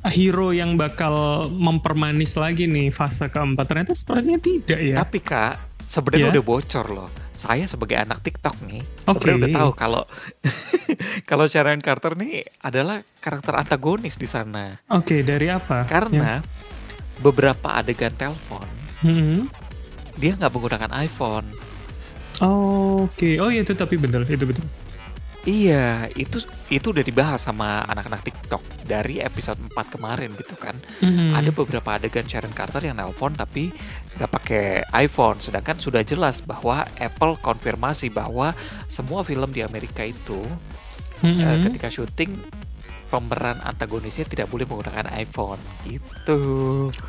hero 0.05 0.51
yang 0.51 0.75
bakal 0.75 1.47
mempermanis 1.49 2.35
lagi 2.35 2.67
nih 2.67 2.91
fase 2.91 3.25
keempat 3.25 3.63
ternyata 3.63 3.91
sepertinya 3.93 4.35
tidak 4.35 4.75
ya 4.77 4.95
Tapi 4.99 5.17
kak, 5.17 5.55
sebenarnya 5.81 6.27
Ya. 6.27 6.33
udah 6.33 6.43
bocor 6.43 6.87
loh. 6.87 7.07
Saya 7.33 7.63
sebagai 7.65 7.95
anak 7.97 8.19
TikTok 8.21 8.55
nih, 8.63 8.83
Oke. 9.05 9.23
sebenarnya 9.25 9.35
udah 9.37 9.51
tahu 9.57 9.71
kalau 9.73 10.03
kalau 11.29 11.45
Sharon 11.45 11.79
Carter 11.79 12.15
nih 12.15 12.43
adalah 12.59 12.99
karakter 13.17 13.55
antagonis 13.57 14.15
di 14.15 14.23
sana. 14.25 14.75
oke 14.89 15.23
dari 15.23 15.47
apa 15.47 15.83
Karena 15.83 16.39
beberapa 17.17 17.71
adegan 17.73 18.11
telepon 18.11 18.67
Ya. 18.99 19.07
Hmm. 19.07 19.47
dia 20.13 20.35
nggak 20.35 20.51
menggunakan 20.51 20.91
iPhone. 21.01 21.47
Oke 22.41 23.29
oh 23.37 23.49
iya 23.51 23.61
itu 23.61 23.73
tapi 23.75 23.99
bener 23.99 24.25
itu 24.25 24.47
betul 24.47 24.65
Iya, 25.43 26.07
itu 26.15 26.39
itu 26.71 26.95
udah 26.95 27.03
dibahas 27.03 27.43
sama 27.43 27.83
anak-anak 27.91 28.23
TikTok 28.23 28.63
dari 28.87 29.19
episode 29.19 29.59
4 29.59 29.75
kemarin 29.91 30.31
gitu 30.39 30.55
kan. 30.55 30.71
Hmm. 31.03 31.35
Ada 31.35 31.51
beberapa 31.51 31.99
adegan 31.99 32.23
Sharon 32.23 32.55
Carter 32.55 32.79
yang 32.87 32.95
nelpon 32.95 33.35
tapi 33.35 33.67
nggak 34.15 34.31
pakai 34.31 34.87
iPhone. 35.03 35.43
Sedangkan 35.43 35.83
sudah 35.83 35.99
jelas 36.07 36.39
bahwa 36.39 36.87
Apple 36.95 37.35
konfirmasi 37.43 38.07
bahwa 38.07 38.55
semua 38.87 39.27
film 39.27 39.51
di 39.51 39.59
Amerika 39.59 40.07
itu 40.07 40.39
Hmm. 41.23 41.39
eh, 41.39 41.57
ketika 41.71 41.87
syuting 41.87 42.35
pemeran 43.13 43.61
antagonisnya 43.61 44.25
tidak 44.25 44.49
boleh 44.49 44.65
menggunakan 44.65 45.05
iPhone. 45.13 45.61
Gitu. 45.85 46.39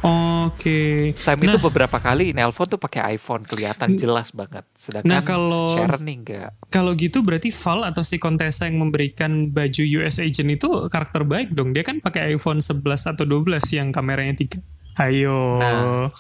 oke 0.05 0.79
Sam 1.17 1.41
itu 1.41 1.57
beberapa 1.59 1.97
kali 1.97 2.31
nelpon 2.31 2.69
tuh 2.69 2.77
pakai 2.77 3.17
iPhone 3.17 3.41
kelihatan 3.41 3.97
jelas 3.97 4.29
banget. 4.31 4.69
Sedangkan 4.75 5.09
Nah, 5.09 5.25
kalau- 5.25 5.81
Sharon 5.81 6.05
nih 6.05 6.17
enggak. 6.19 6.51
Kalau 6.69 6.93
gitu 6.93 7.25
berarti 7.25 7.49
Val 7.49 7.89
atau 7.89 8.05
si 8.05 8.21
Contessa 8.21 8.69
yang 8.69 8.77
memberikan 8.79 9.49
baju 9.49 9.83
US 9.97 10.21
Agent 10.21 10.53
itu 10.53 10.69
karakter 10.87 11.25
baik 11.25 11.51
dong. 11.51 11.73
Dia 11.73 11.81
kan 11.81 11.99
pakai 11.99 12.31
iPhone 12.31 12.61
11 12.61 12.85
atau 13.09 13.25
12 13.25 13.73
yang 13.73 13.89
kameranya 13.89 14.37
3. 14.37 14.61
Ayo. 15.01 15.57
Nah. 15.57 16.13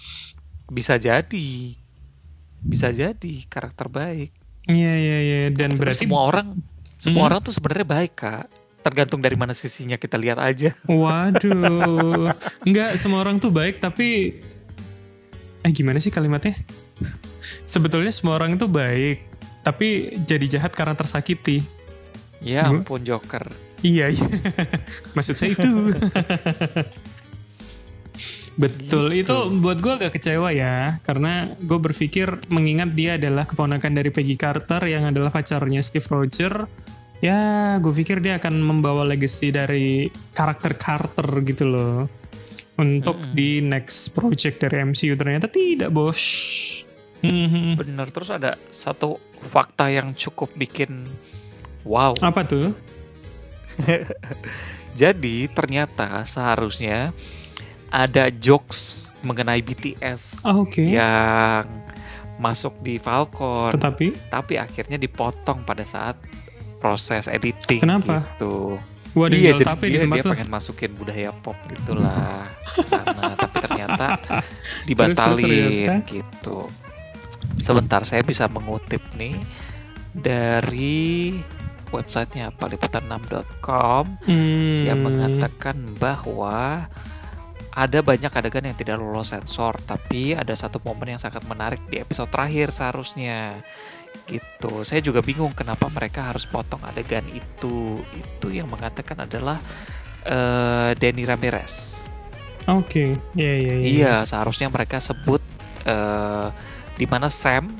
Bisa 0.66 0.96
jadi. 0.96 1.76
Bisa 2.58 2.88
jadi 2.88 3.34
karakter 3.44 3.92
baik. 3.92 4.32
Iya 4.64 4.92
iya 4.96 5.18
iya 5.20 5.38
dan 5.52 5.76
Sebenarnya 5.76 5.76
berarti 5.76 6.02
semua 6.02 6.22
orang 6.24 6.46
semua 6.96 7.20
Hmm. 7.20 7.28
orang 7.28 7.40
tuh 7.42 7.52
sebenarnya 7.52 7.84
baik, 7.84 8.12
Kak. 8.16 8.46
Tergantung 8.84 9.18
dari 9.18 9.32
mana 9.32 9.56
sisinya 9.56 9.96
kita 9.96 10.14
lihat 10.14 10.36
aja. 10.36 10.76
waduh. 10.84 12.28
Enggak 12.62 13.00
semua 13.00 13.24
orang 13.24 13.40
tuh 13.40 13.48
baik 13.48 13.80
tapi 13.80 14.36
eh 15.60 15.72
gimana 15.72 15.96
sih 15.96 16.12
kalimatnya? 16.12 16.52
Sebetulnya 17.64 18.12
semua 18.12 18.36
orang 18.36 18.54
itu 18.54 18.68
baik 18.68 19.24
tapi 19.64 20.20
jadi 20.22 20.60
jahat 20.60 20.76
karena 20.76 20.92
tersakiti. 20.92 21.64
Ya 22.44 22.68
Hmm. 22.68 22.84
ampun 22.84 23.00
Joker. 23.00 23.48
Iya, 23.80 24.12
iya. 24.12 24.28
Maksud 25.12 25.32
saya 25.34 25.56
itu. 25.56 25.68
Betul, 28.54 29.10
Gitu. 29.10 29.26
itu 29.26 29.36
buat 29.58 29.82
gue 29.82 29.92
agak 29.98 30.14
kecewa 30.14 30.54
ya, 30.54 31.02
karena 31.02 31.50
gue 31.58 31.78
berpikir 31.82 32.38
mengingat 32.46 32.94
dia 32.94 33.18
adalah 33.18 33.50
keponakan 33.50 33.90
dari 33.90 34.14
Peggy 34.14 34.38
Carter 34.38 34.78
yang 34.86 35.10
adalah 35.10 35.34
pacarnya 35.34 35.82
Steve 35.82 36.06
Roger, 36.06 36.70
ya 37.24 37.40
gue 37.80 37.88
pikir 37.88 38.20
dia 38.20 38.36
akan 38.36 38.60
membawa 38.60 39.00
legacy 39.08 39.48
dari 39.48 40.12
karakter 40.36 40.76
Carter 40.76 41.24
gitu 41.40 41.64
loh 41.64 42.04
untuk 42.76 43.16
di 43.32 43.64
next 43.64 44.12
project 44.12 44.60
dari 44.60 44.84
MCU 44.84 45.14
ternyata 45.16 45.46
tidak 45.48 45.88
bos. 45.94 46.20
Mhm. 47.24 47.80
Bener 47.80 48.12
terus 48.12 48.28
ada 48.28 48.60
satu 48.68 49.16
fakta 49.40 49.88
yang 49.88 50.12
cukup 50.12 50.52
bikin 50.52 51.08
wow. 51.86 52.12
Apa 52.20 52.44
tuh? 52.44 52.76
Jadi 55.00 55.48
ternyata 55.48 56.22
seharusnya 56.28 57.16
ada 57.88 58.28
jokes 58.28 59.08
mengenai 59.24 59.62
BTS 59.64 60.44
Ah, 60.44 60.58
Oke. 60.58 60.84
yang 60.84 61.64
masuk 62.42 62.74
di 62.82 62.98
Falcon, 62.98 63.70
Tetapi 63.70 64.28
tapi 64.28 64.58
akhirnya 64.58 64.98
dipotong 64.98 65.62
pada 65.62 65.86
saat 65.86 66.18
proses 66.84 67.24
editing. 67.32 67.80
Kenapa? 67.80 68.20
Gitu. 68.36 68.76
gua 69.16 69.30
ada 69.30 69.38
iya, 69.38 69.54
jadi 69.54 69.64
tape 69.64 69.86
di 69.86 69.94
dia, 69.94 70.02
tempat 70.04 70.16
dia 70.18 70.24
pengen 70.26 70.50
masukin 70.50 70.90
budaya 70.98 71.30
pop 71.30 71.54
gitulah 71.70 72.50
sana, 72.82 73.38
tapi 73.38 73.56
ternyata 73.62 74.06
ternyata? 74.18 74.42
dibatalin 74.84 76.02
gitu. 76.04 76.66
Sebentar, 77.62 78.02
saya 78.02 78.26
bisa 78.26 78.50
mengutip 78.50 78.98
nih 79.14 79.38
dari 80.12 81.38
websitenya 81.88 82.50
apa 82.50 82.66
liputan6.com 82.66 84.04
Hmm. 84.26 84.82
yang 84.82 84.98
mengatakan 85.06 85.78
bahwa 85.94 86.90
ada 87.74 87.98
banyak 88.06 88.30
adegan 88.30 88.70
yang 88.70 88.78
tidak 88.78 89.02
lolos 89.02 89.34
sensor, 89.34 89.74
tapi 89.82 90.30
ada 90.30 90.54
satu 90.54 90.78
momen 90.86 91.18
yang 91.18 91.20
sangat 91.20 91.42
menarik 91.50 91.82
di 91.90 91.98
episode 91.98 92.30
terakhir 92.30 92.70
seharusnya. 92.70 93.58
Gitu. 94.30 94.86
Saya 94.86 95.02
juga 95.02 95.18
bingung 95.18 95.50
kenapa 95.50 95.90
mereka 95.90 96.30
harus 96.30 96.46
potong 96.46 96.78
adegan 96.86 97.26
itu. 97.34 97.98
Itu 98.14 98.54
yang 98.54 98.70
mengatakan 98.70 99.26
adalah 99.26 99.58
eh 100.22 100.94
Denny 100.94 101.26
Ramirez. 101.26 102.06
Oke. 102.70 103.18
Iya 103.34 103.52
iya 103.58 103.74
iya. 103.74 103.84
Iya, 103.84 104.14
seharusnya 104.22 104.70
mereka 104.70 105.02
sebut 105.02 105.42
eh 105.82 106.48
di 106.94 107.10
mana 107.10 107.26
Sam 107.26 107.74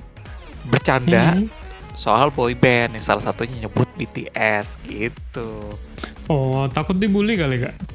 bercanda 0.67 1.39
Mhm. 1.39 1.47
soal 1.95 2.35
boy 2.35 2.59
band 2.59 2.99
yang 2.99 3.05
salah 3.07 3.23
satunya 3.23 3.65
nyebut 3.65 3.87
BTS 3.95 4.83
gitu. 4.83 5.79
Oh, 6.27 6.67
takut 6.67 6.99
dibully 6.99 7.39
kali 7.39 7.63
kak? 7.63 7.94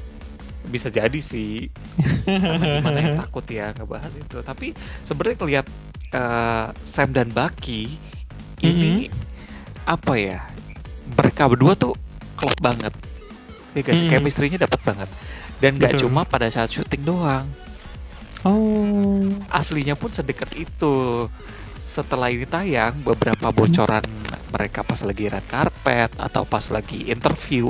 Bisa 0.70 0.94
jadi 0.94 1.18
sih. 1.18 1.68
Gimana 2.24 3.00
yang 3.02 3.18
takut 3.20 3.44
ya 3.50 3.74
ngebahas 3.74 4.14
itu. 4.14 4.38
Tapi 4.40 4.78
sebenarnya 5.02 5.38
ngelihat 5.42 5.66
eh, 6.14 6.66
Sam 6.86 7.10
dan 7.12 7.34
Bucky 7.34 7.98
ini 8.62 9.10
apa 9.84 10.14
ya 10.20 10.46
mereka 11.18 11.50
berdua 11.50 11.74
tuh 11.74 11.98
klop 12.38 12.56
banget. 12.62 12.94
Ya 13.74 13.82
guys 13.82 14.02
Mm-mm. 14.02 14.14
chemistry-nya 14.14 14.62
dapat 14.62 14.82
banget. 14.86 15.10
Dan 15.60 15.76
nggak 15.76 16.00
cuma 16.00 16.24
pada 16.24 16.48
saat 16.48 16.70
syuting 16.70 17.04
doang. 17.04 17.50
Oh. 18.48 19.28
aslinya 19.52 20.00
pun 20.00 20.16
sedekat 20.16 20.56
itu. 20.56 21.28
Setelah 21.76 22.32
ini 22.32 22.48
tayang 22.48 23.02
beberapa 23.04 23.52
bocoran 23.52 24.06
mereka 24.50 24.80
pas 24.82 25.02
lagi 25.04 25.28
red 25.28 25.44
carpet 25.46 26.10
atau 26.16 26.48
pas 26.48 26.64
lagi 26.72 27.12
interview 27.12 27.70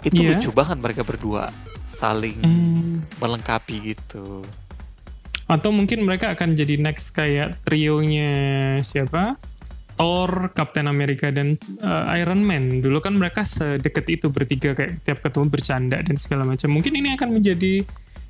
itu 0.00 0.20
Iya. 0.20 0.36
lucu 0.36 0.50
banget 0.52 0.76
mereka 0.80 1.02
berdua 1.04 1.48
saling 1.90 2.38
Hmm. 2.38 3.02
melengkapi 3.18 3.94
gitu 3.94 4.46
Atau 5.44 5.74
mungkin 5.74 6.06
mereka 6.06 6.30
akan 6.30 6.54
jadi 6.54 6.78
next 6.78 7.10
kayak 7.10 7.58
trionya 7.66 8.30
siapa? 8.80 9.34
Thor, 9.98 10.54
Captain 10.54 10.86
America 10.86 11.28
dan 11.28 11.58
uh, 11.82 12.06
Iron 12.16 12.40
Man. 12.40 12.78
Dulu 12.78 13.02
kan 13.02 13.12
mereka 13.12 13.42
sedekat 13.42 14.06
itu 14.08 14.30
bertiga 14.30 14.72
kayak 14.72 15.02
tiap 15.02 15.20
ketemu 15.20 15.50
bercanda 15.50 15.98
dan 15.98 16.16
segala 16.16 16.46
macam. 16.46 16.70
Mungkin 16.70 16.94
ini 16.94 17.12
akan 17.12 17.34
menjadi 17.34 17.82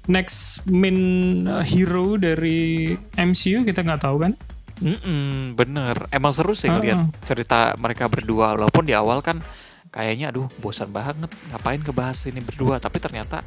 next 0.08 0.64
main 0.66 0.96
uh, 1.44 1.60
hero 1.60 2.16
dari 2.16 2.90
MCU 3.14 3.62
kita 3.62 3.84
nggak 3.84 4.00
tahu 4.00 4.16
kan? 4.18 4.32
Mm-mm, 4.80 5.52
bener 5.54 6.08
emang 6.08 6.32
seru 6.32 6.56
sih 6.56 6.66
ngeliat 6.66 6.96
Ah. 6.96 7.06
cerita 7.22 7.76
mereka 7.76 8.08
berdua 8.08 8.56
walaupun 8.56 8.88
di 8.88 8.96
awal 8.96 9.20
kan 9.20 9.44
kayaknya 9.90 10.30
aduh 10.30 10.46
bosan 10.62 10.90
banget. 10.94 11.30
Ngapain 11.50 11.82
ngebahas 11.82 12.18
ini 12.30 12.40
berdua? 12.42 12.78
Tapi 12.78 12.98
ternyata 13.02 13.42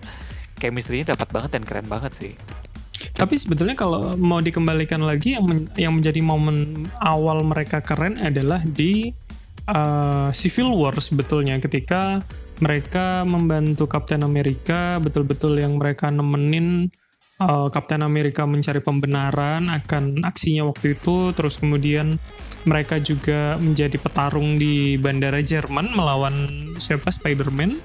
chemistry-nya 0.60 1.18
dapat 1.18 1.28
banget 1.32 1.50
dan 1.60 1.64
keren 1.68 1.88
banget 1.88 2.12
sih. 2.16 2.34
Tapi 3.12 3.36
sebetulnya 3.36 3.76
kalau 3.76 4.16
mau 4.16 4.40
dikembalikan 4.40 5.04
lagi 5.04 5.36
yang 5.36 5.44
men- 5.44 5.72
yang 5.76 5.92
menjadi 5.92 6.24
momen 6.24 6.88
awal 7.04 7.44
mereka 7.44 7.84
keren 7.84 8.16
adalah 8.16 8.64
di 8.64 9.12
uh, 9.68 10.32
Civil 10.32 10.72
War 10.72 10.96
sebetulnya. 11.04 11.60
Ketika 11.60 12.24
mereka 12.64 13.28
membantu 13.28 13.92
Captain 13.92 14.24
America 14.24 15.04
betul-betul 15.04 15.60
yang 15.60 15.76
mereka 15.76 16.08
nemenin 16.14 16.88
uh, 17.44 17.68
Captain 17.74 18.06
America 18.08 18.48
mencari 18.48 18.80
pembenaran 18.80 19.68
akan 19.68 20.24
aksinya 20.24 20.64
waktu 20.64 20.96
itu. 20.96 21.36
Terus 21.36 21.60
kemudian 21.60 22.16
mereka 22.64 23.00
juga 23.00 23.60
menjadi 23.60 24.00
petarung 24.00 24.56
di 24.56 24.96
bandara 24.96 25.44
Jerman 25.44 25.92
melawan 25.92 26.68
siapa? 26.80 27.12
Spider-Man. 27.12 27.80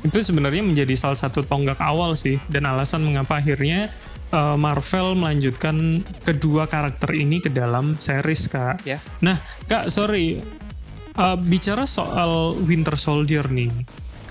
Itu 0.00 0.18
sebenarnya 0.24 0.64
menjadi 0.64 0.96
salah 0.96 1.18
satu 1.18 1.44
tonggak 1.44 1.82
awal 1.82 2.14
sih. 2.14 2.38
Dan 2.46 2.64
alasan 2.64 3.04
mengapa 3.04 3.42
akhirnya 3.42 3.90
uh, 4.30 4.56
Marvel 4.56 5.18
melanjutkan 5.18 6.06
kedua 6.22 6.70
karakter 6.70 7.12
ini 7.14 7.42
ke 7.42 7.50
dalam 7.50 7.98
series 7.98 8.48
kak. 8.48 8.86
Ya. 8.86 9.02
Nah 9.20 9.42
kak 9.66 9.90
sorry. 9.90 10.40
Uh, 11.18 11.34
bicara 11.36 11.84
soal 11.90 12.54
Winter 12.64 12.94
Soldier 12.94 13.44
nih. 13.50 13.68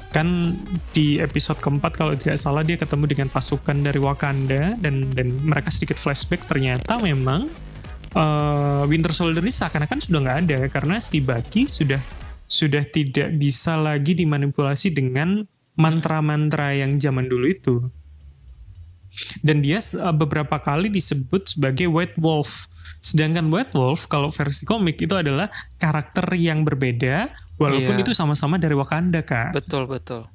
Kan 0.10 0.58
di 0.96 1.22
episode 1.22 1.62
keempat 1.62 1.92
kalau 1.94 2.18
tidak 2.18 2.40
salah 2.42 2.66
dia 2.66 2.80
ketemu 2.80 3.06
dengan 3.06 3.28
pasukan 3.30 3.78
dari 3.78 4.00
Wakanda 4.02 4.74
dan 4.80 5.12
dan 5.12 5.38
mereka 5.44 5.70
sedikit 5.70 6.00
flashback. 6.02 6.48
Ternyata 6.50 6.98
memang 7.04 7.52
uh, 8.14 8.84
Winter 8.86 9.12
Soldier 9.14 9.44
ini 9.44 9.54
seakan-akan 9.54 10.00
sudah 10.00 10.20
nggak 10.24 10.38
ada 10.48 10.58
karena 10.72 10.98
si 11.02 11.20
Bucky 11.22 11.66
sudah 11.70 12.00
sudah 12.50 12.82
tidak 12.88 13.38
bisa 13.38 13.78
lagi 13.78 14.18
dimanipulasi 14.18 14.90
dengan 14.90 15.46
mantra-mantra 15.78 16.74
yang 16.74 16.98
zaman 16.98 17.30
dulu 17.30 17.46
itu 17.46 17.76
dan 19.42 19.66
dia 19.66 19.82
uh, 19.82 20.14
beberapa 20.14 20.62
kali 20.62 20.90
disebut 20.90 21.58
sebagai 21.58 21.90
White 21.90 22.22
Wolf. 22.22 22.70
Sedangkan 23.00 23.48
White 23.50 23.74
Wolf 23.74 24.06
kalau 24.06 24.30
versi 24.30 24.68
komik 24.68 25.00
itu 25.02 25.16
adalah 25.16 25.50
karakter 25.80 26.30
yang 26.36 26.62
berbeda 26.68 27.32
walaupun 27.58 27.96
Iya. 27.96 28.04
itu 28.06 28.12
sama-sama 28.14 28.60
dari 28.60 28.76
Wakanda, 28.76 29.24
Kak. 29.24 29.56
betul 29.56 29.88
betul 29.90 30.28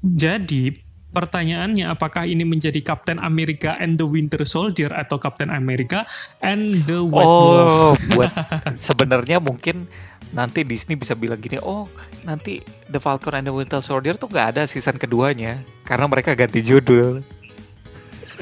Jadi 0.00 0.72
pertanyaannya 1.10 1.90
apakah 1.90 2.26
ini 2.26 2.46
menjadi 2.46 2.78
Captain 2.82 3.18
America 3.18 3.74
and 3.78 3.98
the 3.98 4.06
Winter 4.06 4.46
Soldier 4.46 4.94
atau 4.94 5.18
Captain 5.18 5.50
America 5.50 6.06
and 6.38 6.86
the 6.86 7.02
White 7.02 7.26
Wolf? 7.26 7.70
oh 7.70 7.94
buat 8.14 8.30
sebenarnya 8.86 9.42
mungkin 9.42 9.90
nanti 10.30 10.62
Disney 10.62 10.94
bisa 10.94 11.18
bilang 11.18 11.42
gini 11.42 11.58
oh 11.58 11.90
nanti 12.22 12.62
The 12.86 13.02
Falcon 13.02 13.42
and 13.42 13.46
the 13.50 13.54
Winter 13.54 13.82
Soldier 13.82 14.14
tuh 14.14 14.30
nggak 14.30 14.46
ada 14.56 14.62
season 14.70 14.94
keduanya 14.94 15.66
karena 15.82 16.06
mereka 16.06 16.38
ganti 16.38 16.62
judul 16.62 17.26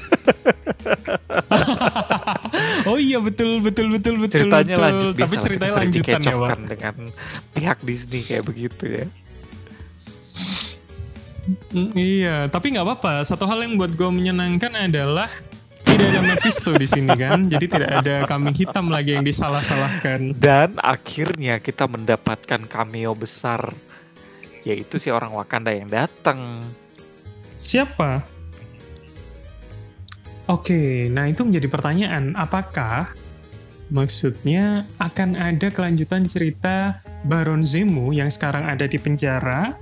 oh 2.88 2.96
iya 3.00 3.18
betul 3.20 3.60
betul 3.64 3.88
betul 3.92 4.16
betul 4.20 4.48
ceritanya 4.48 4.76
betul. 4.76 4.84
lanjut 4.84 5.14
Tapi 5.16 5.36
ceritanya 5.40 5.74
lanjutan 5.84 6.20
ya, 6.20 6.36
Pak. 6.36 6.58
dengan 6.68 6.94
pihak 7.56 7.78
Disney 7.84 8.22
kayak 8.24 8.44
begitu 8.48 8.84
ya 8.84 9.06
Mm, 11.48 11.96
iya, 11.96 12.36
tapi 12.52 12.76
nggak 12.76 12.84
apa-apa. 12.84 13.24
Satu 13.24 13.48
hal 13.48 13.64
yang 13.64 13.80
buat 13.80 13.96
gue 13.96 14.10
menyenangkan 14.12 14.68
adalah 14.76 15.32
tidak 15.88 16.06
ada 16.12 16.20
Mephisto 16.20 16.76
di 16.76 16.84
sini 16.84 17.08
kan, 17.16 17.48
jadi 17.48 17.64
tidak 17.64 17.90
ada 18.04 18.14
kambing 18.28 18.52
hitam 18.52 18.92
lagi 18.92 19.16
yang 19.16 19.24
disalah-salahkan. 19.24 20.36
Dan 20.36 20.76
akhirnya 20.76 21.56
kita 21.64 21.88
mendapatkan 21.88 22.68
cameo 22.68 23.16
besar 23.16 23.72
yaitu 24.68 25.00
si 25.00 25.08
orang 25.08 25.32
Wakanda 25.32 25.72
yang 25.72 25.88
datang. 25.88 26.68
Siapa? 27.56 28.20
Oke, 30.48 31.08
nah 31.08 31.24
itu 31.24 31.44
menjadi 31.48 31.68
pertanyaan. 31.72 32.36
Apakah 32.36 33.16
maksudnya 33.88 34.84
akan 35.00 35.40
ada 35.40 35.72
kelanjutan 35.72 36.28
cerita 36.28 37.00
Baron 37.24 37.64
Zemo 37.64 38.12
yang 38.12 38.28
sekarang 38.28 38.68
ada 38.68 38.84
di 38.84 39.00
penjara 39.00 39.72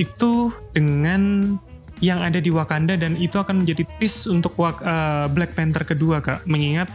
itu 0.00 0.48
dengan 0.72 1.54
yang 2.00 2.24
ada 2.24 2.40
di 2.40 2.48
Wakanda 2.48 2.96
dan 2.96 3.12
itu 3.20 3.36
akan 3.36 3.60
menjadi 3.60 3.84
tease 4.00 4.32
untuk 4.32 4.56
eh, 4.56 5.28
Black 5.28 5.52
Panther 5.52 5.84
kedua 5.84 6.24
kak. 6.24 6.48
Mengingat 6.48 6.88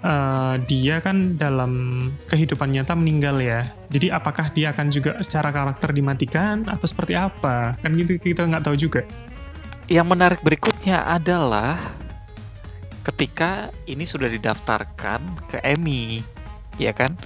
eh, 0.00 0.54
dia 0.64 1.04
kan 1.04 1.36
dalam 1.36 2.08
kehidupan 2.32 2.72
nyata 2.72 2.96
meninggal 2.96 3.36
ya. 3.44 3.68
Jadi 3.92 4.08
apakah 4.08 4.48
dia 4.56 4.72
akan 4.72 4.88
juga 4.88 5.20
secara 5.20 5.52
karakter 5.52 5.92
dimatikan 5.92 6.64
atau 6.64 6.88
seperti 6.88 7.12
apa? 7.12 7.76
Kan 7.84 7.92
gitu 8.00 8.16
kita 8.16 8.48
nggak 8.48 8.64
tahu 8.64 8.76
juga. 8.80 9.04
Yang 9.90 10.06
menarik 10.08 10.40
berikutnya 10.40 11.04
adalah 11.04 11.76
ketika 13.04 13.68
ini 13.84 14.08
sudah 14.08 14.30
didaftarkan 14.30 15.20
ke 15.50 15.58
Emmy, 15.66 16.24
ya 16.80 16.94
kan? 16.96 17.16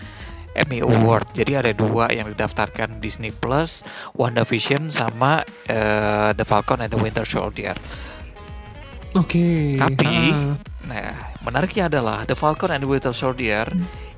Emmy 0.55 0.81
Award. 0.81 1.35
Jadi 1.35 1.53
ada 1.59 1.71
dua 1.75 2.11
yang 2.11 2.31
didaftarkan 2.31 3.03
Disney 3.03 3.35
Plus, 3.35 3.83
WandaVision 4.15 4.89
sama 4.89 5.43
eh, 5.67 6.31
The 6.35 6.47
Falcon 6.47 6.83
and 6.83 6.91
the 6.91 7.01
Winter 7.01 7.27
Soldier. 7.27 7.75
Oke. 9.15 9.79
Tapi, 9.79 10.11
ah. 10.35 10.59
Nah, 10.85 11.15
menariknya 11.47 11.87
adalah 11.87 12.27
The 12.27 12.37
Falcon 12.37 12.75
and 12.75 12.83
the 12.83 12.91
Winter 12.91 13.15
Soldier 13.15 13.67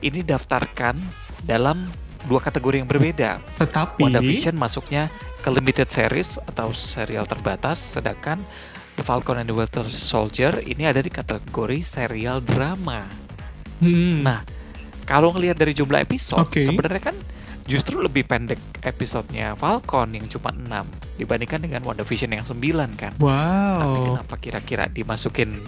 ini 0.00 0.24
daftarkan 0.24 0.96
dalam 1.44 1.88
dua 2.26 2.42
kategori 2.42 2.82
yang 2.82 2.90
berbeda. 2.90 3.38
tetapi 3.60 4.02
WandaVision 4.02 4.56
masuknya 4.58 5.06
ke 5.44 5.48
limited 5.52 5.86
series 5.94 6.42
atau 6.42 6.74
serial 6.74 7.22
terbatas, 7.22 7.78
sedangkan 7.78 8.42
The 8.98 9.04
Falcon 9.06 9.38
and 9.38 9.46
the 9.46 9.54
Winter 9.54 9.86
Soldier 9.86 10.58
ini 10.64 10.90
ada 10.90 10.98
di 10.98 11.12
kategori 11.12 11.84
serial 11.86 12.42
drama. 12.42 13.06
Hmm. 13.78 14.24
Nah, 14.24 14.42
kalau 15.06 15.30
ngelihat 15.30 15.56
dari 15.56 15.72
jumlah 15.72 16.02
episode, 16.02 16.50
Oke. 16.50 16.66
sebenarnya 16.66 17.14
kan 17.14 17.16
justru 17.66 17.98
lebih 17.98 18.26
pendek 18.26 18.58
episodenya 18.82 19.54
Falcon 19.58 20.14
yang 20.14 20.26
cuma 20.30 20.54
6 20.54 21.18
dibandingkan 21.18 21.62
dengan 21.62 21.82
WandaVision 21.86 22.34
yang 22.34 22.46
9 22.46 22.58
kan. 22.98 23.14
Tapi 23.14 23.22
wow. 23.22 24.18
kenapa 24.18 24.34
kira-kira 24.38 24.84
dimasukin 24.90 25.62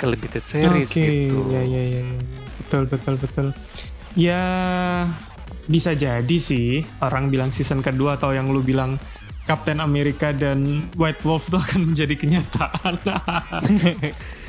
ke 0.00 0.04
limited 0.08 0.44
series 0.44 0.92
Oke, 0.92 1.28
gitu? 1.28 1.52
ya, 1.52 1.60
ya, 1.60 1.82
ya, 1.84 2.00
ya. 2.00 2.20
betul, 2.64 2.82
betul, 2.88 3.14
betul. 3.20 3.46
Ya, 4.16 4.42
bisa 5.68 5.92
jadi 5.92 6.36
sih 6.40 6.84
orang 7.04 7.28
bilang 7.28 7.52
season 7.52 7.84
kedua 7.84 8.16
atau 8.16 8.32
yang 8.32 8.48
lu 8.48 8.64
bilang 8.64 8.96
Captain 9.44 9.80
America 9.80 10.32
dan 10.32 10.88
White 10.96 11.24
Wolf 11.28 11.52
itu 11.52 11.58
akan 11.60 11.92
menjadi 11.92 12.14
kenyataan. 12.16 12.96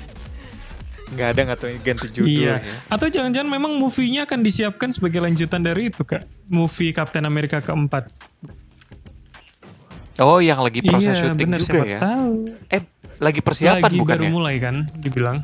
Nggak 1.11 1.27
ada 1.27 1.41
nggak 1.43 1.57
tuh 1.59 1.69
ganti 1.83 2.07
judul 2.11 2.31
iya. 2.31 2.63
ya? 2.63 2.77
Atau 2.87 3.11
jangan-jangan 3.11 3.49
memang 3.51 3.75
movie-nya 3.75 4.23
akan 4.23 4.39
disiapkan 4.41 4.89
sebagai 4.95 5.19
lanjutan 5.19 5.59
dari 5.59 5.91
itu, 5.91 6.07
Kak. 6.07 6.23
Movie 6.47 6.95
Captain 6.95 7.27
America 7.27 7.59
keempat. 7.59 8.07
Oh, 10.21 10.37
yang 10.37 10.61
lagi 10.61 10.85
proses 10.85 11.17
iya, 11.17 11.33
syuting 11.33 11.49
benar 11.49 11.59
juga 11.59 11.71
siapa 11.81 11.85
ya? 11.87 11.99
tahu. 11.99 12.33
Eh, 12.69 12.81
lagi 13.17 13.39
persiapan 13.41 13.89
Lagi 13.89 13.97
bukan 13.97 14.17
baru 14.17 14.25
ya? 14.25 14.31
mulai 14.31 14.55
kan, 14.61 14.75
dibilang. 14.93 15.37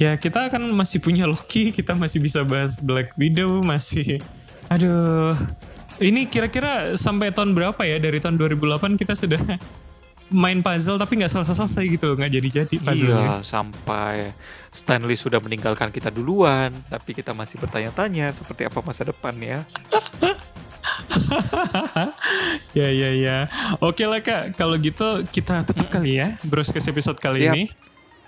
Ya, 0.00 0.16
kita 0.18 0.48
kan 0.48 0.64
masih 0.72 0.98
punya 0.98 1.28
Loki, 1.28 1.70
kita 1.70 1.94
masih 1.94 2.18
bisa 2.18 2.42
bahas 2.42 2.80
Black 2.82 3.14
Widow, 3.14 3.62
masih... 3.62 4.24
Aduh, 4.72 5.36
ini 6.00 6.24
kira-kira 6.26 6.96
sampai 6.96 7.30
tahun 7.30 7.52
berapa 7.52 7.78
ya? 7.84 8.00
Dari 8.00 8.18
tahun 8.18 8.40
2008 8.40 8.96
kita 8.96 9.12
sudah 9.12 9.38
main 10.32 10.64
puzzle 10.64 10.96
tapi 10.98 11.20
nggak 11.20 11.30
selesai-selesai 11.30 11.84
gitu 11.86 12.04
loh, 12.10 12.16
nggak 12.18 12.32
jadi-jadi 12.32 12.76
puzzle-nya. 12.80 13.20
Iya, 13.20 13.36
sampai 13.44 14.32
Stanley 14.72 15.14
sudah 15.14 15.38
meninggalkan 15.38 15.92
kita 15.92 16.08
duluan, 16.08 16.72
tapi 16.88 17.12
kita 17.12 17.36
masih 17.36 17.60
bertanya-tanya 17.60 18.32
seperti 18.32 18.66
apa 18.66 18.80
masa 18.80 19.06
depan 19.06 19.36
ya. 19.38 19.60
Ya, 22.72 22.88
ya, 22.88 23.10
ya. 23.12 23.36
Oke 23.84 24.08
lah 24.08 24.24
Kak, 24.24 24.56
kalau 24.56 24.80
gitu 24.80 25.22
kita 25.28 25.60
tutup 25.68 25.92
kali 25.92 26.18
ya, 26.18 26.40
Broskes 26.40 26.88
episode 26.88 27.20
kali 27.20 27.44
Siap. 27.44 27.52
ini. 27.52 27.62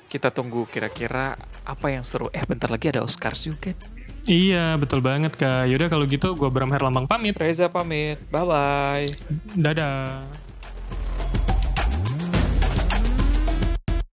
Kita 0.06 0.30
tunggu 0.30 0.68
kira-kira 0.68 1.34
apa 1.64 1.86
yang 1.90 2.04
seru. 2.04 2.28
Eh, 2.30 2.44
bentar 2.44 2.68
lagi 2.68 2.92
ada 2.92 3.02
Oscars 3.02 3.48
juga. 3.48 3.72
Iya, 4.24 4.76
betul 4.80 5.04
banget 5.04 5.36
Kak. 5.36 5.68
Yaudah 5.68 5.88
kalau 5.92 6.04
gitu 6.08 6.32
gua 6.36 6.48
Bram 6.48 6.72
Herlambang 6.72 7.04
pamit. 7.04 7.36
Reza 7.36 7.68
pamit. 7.68 8.20
Bye-bye. 8.32 9.08
Dadah. 9.56 10.43